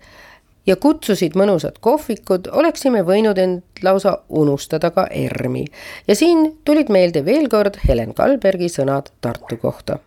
ja 0.65 0.75
kutsusid 0.75 1.35
mõnusad 1.39 1.77
kohvikud, 1.83 2.47
oleksime 2.51 3.03
võinud 3.03 3.37
end 3.39 3.83
lausa 3.83 4.17
unustada 4.29 4.91
ka 4.91 5.07
ERM-i. 5.11 5.65
ja 6.07 6.15
siin 6.15 6.59
tulid 6.65 6.89
meelde 6.89 7.25
veel 7.25 7.49
kord 7.49 7.77
Helen 7.87 8.13
Kalbergi 8.13 8.69
sõnad 8.71 9.11
Tartu 9.21 9.57
kohta 9.57 9.99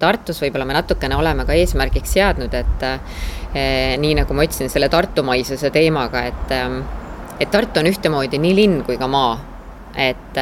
Tartus 0.00 0.40
võib-olla 0.42 0.66
me 0.66 0.74
natukene 0.74 1.16
oleme 1.16 1.44
ka 1.46 1.54
eesmärgiks 1.54 2.16
seadnud, 2.16 2.54
et 2.54 2.82
eh, 2.84 3.94
nii 4.02 4.16
nagu 4.18 4.34
ma 4.34 4.42
ütlesin, 4.42 4.68
selle 4.68 4.88
tartumaisuse 4.90 5.70
teemaga, 5.70 6.24
et 6.26 6.54
eh, 6.54 6.78
et 7.40 7.50
Tartu 7.50 7.80
on 7.80 7.86
ühtemoodi 7.90 8.38
nii 8.42 8.56
linn 8.58 8.82
kui 8.86 8.98
ka 8.98 9.06
maa 9.10 9.36
et, 9.96 10.38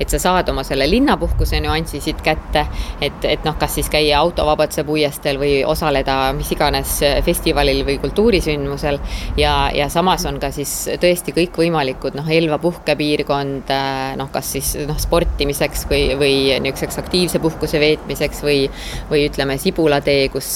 et 0.00 0.10
sa 0.10 0.20
saad 0.20 0.48
oma 0.52 0.64
selle 0.66 0.88
linnapuhkuse 0.90 1.60
nüansi 1.62 2.00
siit 2.04 2.20
kätte, 2.24 2.66
et, 3.00 3.24
et 3.24 3.44
noh, 3.46 3.56
kas 3.58 3.76
siis 3.78 3.90
käia 3.92 4.20
autovabaduse 4.20 4.84
puiesteel 4.86 5.40
või 5.40 5.52
osaleda 5.68 6.32
mis 6.36 6.50
iganes 6.54 6.98
festivalil 7.26 7.82
või 7.86 7.98
kultuurisündmusel. 8.02 9.00
Ja, 9.40 9.54
ja 9.74 9.88
samas 9.92 10.26
on 10.28 10.40
ka 10.42 10.50
siis 10.54 10.72
tõesti 11.02 11.34
kõikvõimalikud 11.36 12.16
noh, 12.18 12.30
Elva 12.36 12.58
puhkepiirkond 12.62 13.72
noh, 14.20 14.32
kas 14.32 14.54
siis 14.56 14.74
noh, 14.86 14.98
sportimiseks 15.00 15.86
või, 15.90 16.02
või 16.18 16.34
niisuguseks 16.62 17.00
aktiivse 17.02 17.42
puhkuse 17.42 17.80
veetmiseks 17.82 18.42
või, 18.46 18.64
või 19.10 19.26
ütleme, 19.30 19.58
Sibulatee, 19.60 20.28
kus, 20.32 20.50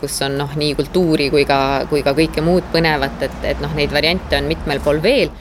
kus 0.00 0.20
on 0.26 0.38
noh, 0.40 0.52
nii 0.58 0.74
kultuuri 0.78 1.30
kui 1.34 1.46
ka, 1.48 1.58
kui 1.90 2.04
ka 2.06 2.14
kõike 2.16 2.44
muud 2.44 2.70
põnevat, 2.74 3.26
et, 3.26 3.40
et 3.54 3.64
noh, 3.64 3.74
neid 3.76 3.94
variante 3.94 4.38
on 4.38 4.50
mitmel 4.50 4.82
pool 4.84 5.02
veel 5.04 5.32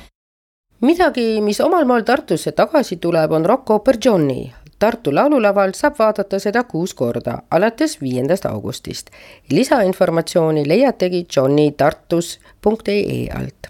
midagi, 0.83 1.41
mis 1.41 1.61
omal 1.61 1.85
maal 1.85 2.03
Tartusse 2.03 2.51
tagasi 2.51 2.97
tuleb, 2.97 3.31
on 3.31 3.45
rokkooper 3.45 3.97
Johnny. 4.05 4.51
Tartu 4.79 5.15
Laululaval 5.15 5.71
saab 5.77 5.95
vaadata 5.99 6.39
seda 6.43 6.63
kuus 6.67 6.93
korda, 6.93 7.37
alates 7.51 8.01
viiendast 8.01 8.45
augustist. 8.45 9.09
lisainformatsiooni 9.51 10.67
leiategi 10.67 11.25
johnnytartus.ee 11.35 13.27
alt 13.39 13.67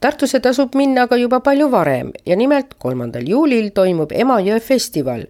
Tartusse 0.00 0.40
tasub 0.40 0.74
minna 0.74 1.02
aga 1.02 1.16
juba 1.16 1.40
palju 1.40 1.70
varem 1.70 2.12
ja 2.26 2.36
nimelt 2.36 2.74
kolmandal 2.78 3.26
juulil 3.28 3.70
toimub 3.74 4.12
Emajõe 4.12 4.60
festival. 4.60 5.26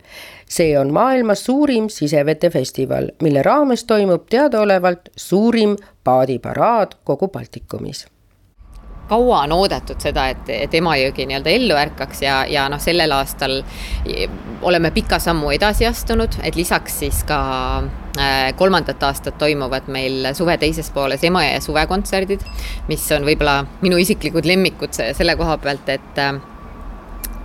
see 0.48 0.78
on 0.78 0.92
maailma 0.92 1.34
suurim 1.34 1.88
sisevete 1.88 2.50
festival, 2.50 3.10
mille 3.22 3.42
raames 3.42 3.84
toimub 3.84 4.28
teadaolevalt 4.30 5.08
suurim 5.16 5.76
paadiparaad 6.04 6.94
kogu 7.04 7.28
Baltikumis 7.28 8.06
kaua 9.08 9.42
on 9.46 9.54
oodatud 9.56 10.00
seda, 10.02 10.28
et, 10.32 10.50
et 10.52 10.74
Emajõgi 10.78 11.26
nii-öelda 11.28 11.54
ellu 11.54 11.78
ärkaks 11.78 12.22
ja, 12.24 12.42
ja 12.50 12.66
noh, 12.70 12.80
sellel 12.82 13.12
aastal 13.16 13.60
oleme 14.62 14.90
pika 14.94 15.18
sammu 15.22 15.52
edasi 15.56 15.88
astunud, 15.88 16.38
et 16.44 16.58
lisaks 16.58 17.00
siis 17.04 17.22
ka 17.28 17.38
äh, 18.18 18.52
kolmandat 18.58 19.02
aastat 19.08 19.38
toimuvad 19.40 19.88
meil 19.92 20.30
suve 20.38 20.58
teises 20.60 20.90
pooles 20.94 21.24
Emajõe 21.24 21.62
suvekontserdid, 21.64 22.44
mis 22.90 23.08
on 23.16 23.26
võib-olla 23.28 23.62
minu 23.80 23.98
isiklikud 24.00 24.48
lemmikud 24.48 24.94
selle 24.98 25.36
koha 25.40 25.58
pealt, 25.62 25.92
et 25.96 26.24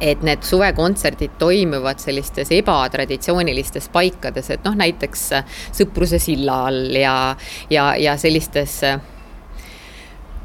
et 0.04 0.24
need 0.26 0.44
suvekontserdid 0.44 1.38
toimuvad 1.40 2.02
sellistes 2.02 2.50
ebatraditsioonilistes 2.52 3.88
paikades, 3.94 4.50
et 4.52 4.66
noh, 4.68 4.76
näiteks 4.76 5.22
Sõpruse 5.72 6.20
silla 6.20 6.58
all 6.68 6.98
ja, 7.00 7.14
ja, 7.72 7.94
ja 7.96 8.18
sellistes 8.20 8.82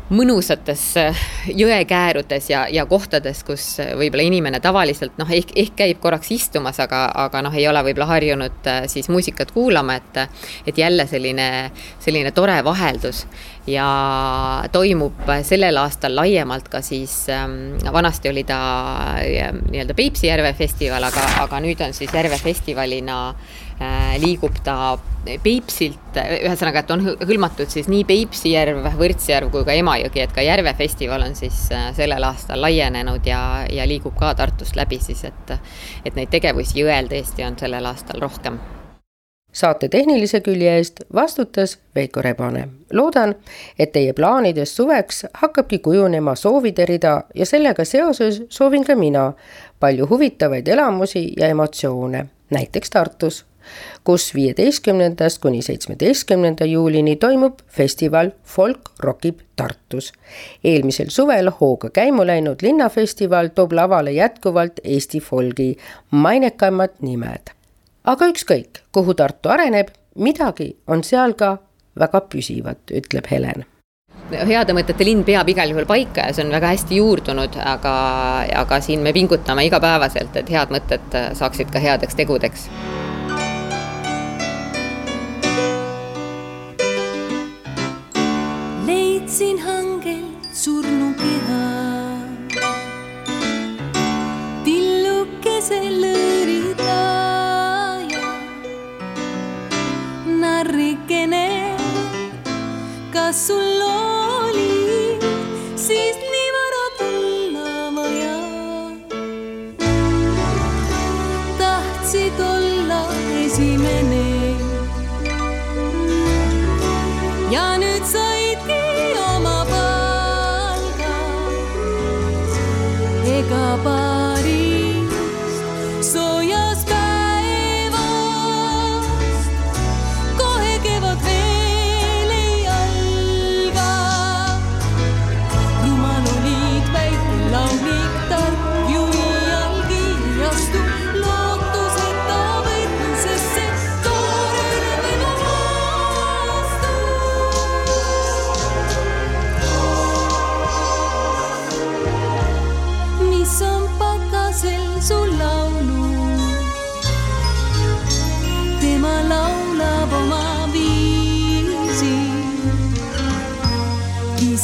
mõnusates 0.09 0.83
äh, 0.97 1.19
jõekäärudes 1.53 2.49
ja, 2.51 2.63
ja 2.73 2.85
kohtades, 2.89 3.43
kus 3.45 3.65
äh, 3.83 3.93
võib-olla 3.99 4.25
inimene 4.25 4.61
tavaliselt 4.65 5.19
noh, 5.21 5.29
ehk, 5.33 5.53
ehk 5.59 5.77
käib 5.77 6.01
korraks 6.01 6.31
istumas, 6.33 6.81
aga, 6.81 7.05
aga 7.27 7.43
noh, 7.45 7.55
ei 7.55 7.67
ole 7.69 7.83
võib-olla 7.91 8.09
harjunud 8.15 8.71
äh, 8.71 8.87
siis 8.89 9.11
muusikat 9.13 9.53
kuulama, 9.53 9.99
et 9.99 10.07
et 10.67 10.79
jälle 10.79 11.07
selline, 11.07 11.71
selline 12.01 12.33
tore 12.33 12.57
vaheldus. 12.65 13.27
Ja 13.69 13.85
toimub 14.73 15.29
sellel 15.45 15.77
aastal 15.77 16.15
laiemalt 16.17 16.71
ka 16.73 16.81
siis 16.83 17.27
ähm,, 17.29 17.77
vanasti 17.93 18.31
oli 18.31 18.47
ta 18.49 18.59
nii-öelda 19.21 19.95
Peipsi 19.95 20.31
järve 20.31 20.55
festival, 20.57 21.05
aga, 21.05 21.27
aga 21.45 21.61
nüüd 21.61 21.83
on 21.85 21.93
siis 21.93 22.15
järve 22.17 22.39
festivalina 22.41 23.19
äh, 23.29 23.68
liigub 24.19 24.57
ta 24.65 24.99
Peipsilt, 25.43 26.17
ühesõnaga, 26.17 26.81
et 26.81 26.91
on 26.95 27.03
hõlmatud 27.29 27.69
siis 27.71 27.89
nii 27.91 28.05
Peipsi 28.09 28.55
järv, 28.55 28.87
Võrtsjärv 28.97 29.53
kui 29.53 29.67
ka 29.67 29.77
Emajõgi, 29.77 30.23
et 30.25 30.33
ka 30.35 30.43
Järve 30.43 30.73
festival 30.79 31.27
on 31.27 31.37
siis 31.39 31.67
äh, 31.75 31.91
sellel 31.97 32.25
aastal 32.31 32.63
laienenud 32.65 33.27
ja, 33.29 33.43
ja 33.71 33.87
liigub 33.89 34.17
ka 34.19 34.33
Tartust 34.39 34.79
läbi 34.79 35.01
siis, 35.03 35.25
et 35.29 35.55
et 36.07 36.17
neid 36.17 36.33
tegevusi 36.33 36.81
jõel 36.81 37.11
tõesti 37.13 37.47
on 37.47 37.59
sellel 37.61 37.93
aastal 37.93 38.23
rohkem 38.25 38.59
saate 39.53 39.89
tehnilise 39.89 40.41
külje 40.41 40.77
eest 40.77 41.01
vastutas 41.15 41.79
Veiko 41.95 42.23
Rebane. 42.23 42.69
loodan, 42.93 43.35
et 43.79 43.93
teie 43.93 44.13
plaanides 44.13 44.77
suveks 44.77 45.27
hakkabki 45.35 45.79
kujunema 45.79 46.35
soovide 46.35 46.87
rida 46.87 47.23
ja 47.35 47.47
sellega 47.47 47.85
seoses 47.85 48.43
soovin 48.49 48.85
ka 48.85 48.97
mina 48.97 49.33
palju 49.81 50.07
huvitavaid 50.11 50.69
elamusi 50.69 51.33
ja 51.37 51.49
emotsioone, 51.49 52.27
näiteks 52.51 52.91
Tartus, 52.91 53.45
kus 54.05 54.31
viieteistkümnendast 54.35 55.43
kuni 55.43 55.63
seitsmeteistkümnenda 55.63 56.65
juulini 56.65 57.17
toimub 57.17 57.61
festival 57.69 58.31
Folk 58.45 58.91
rokib 59.01 59.41
Tartus. 59.57 60.13
eelmisel 60.65 61.09
suvel 61.09 61.51
hooga 61.61 61.91
käima 61.91 62.27
läinud 62.27 62.63
linnafestival 62.63 63.49
toob 63.55 63.73
lavale 63.73 64.13
jätkuvalt 64.13 64.81
Eesti 64.85 65.21
folgi 65.21 65.77
mainekamad 66.11 67.01
nimed 67.01 67.59
aga 68.09 68.29
ükskõik, 68.33 68.85
kuhu 68.93 69.15
Tartu 69.15 69.53
areneb, 69.53 69.91
midagi 70.19 70.73
on 70.89 71.05
seal 71.05 71.35
ka 71.39 71.57
väga 71.99 72.23
püsivat, 72.31 72.87
ütleb 72.95 73.29
Helen 73.31 73.67
heade 74.29 74.75
mõtete 74.77 75.07
linn 75.09 75.23
peab 75.25 75.49
igal 75.49 75.71
juhul 75.73 75.87
paika 75.89 76.27
ja 76.29 76.35
see 76.37 76.45
on 76.45 76.51
väga 76.53 76.75
hästi 76.75 76.99
juurdunud, 76.99 77.55
aga, 77.65 77.93
aga 78.61 78.81
siin 78.85 79.01
me 79.01 79.15
pingutame 79.17 79.65
igapäevaselt, 79.65 80.37
et 80.37 80.53
head 80.53 80.75
mõtted 80.75 81.17
saaksid 81.39 81.73
ka 81.73 81.81
headeks 81.81 82.19
tegudeks. 82.19 82.67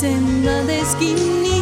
senda 0.05 0.63
de 0.67 0.81
esquina. 0.81 1.54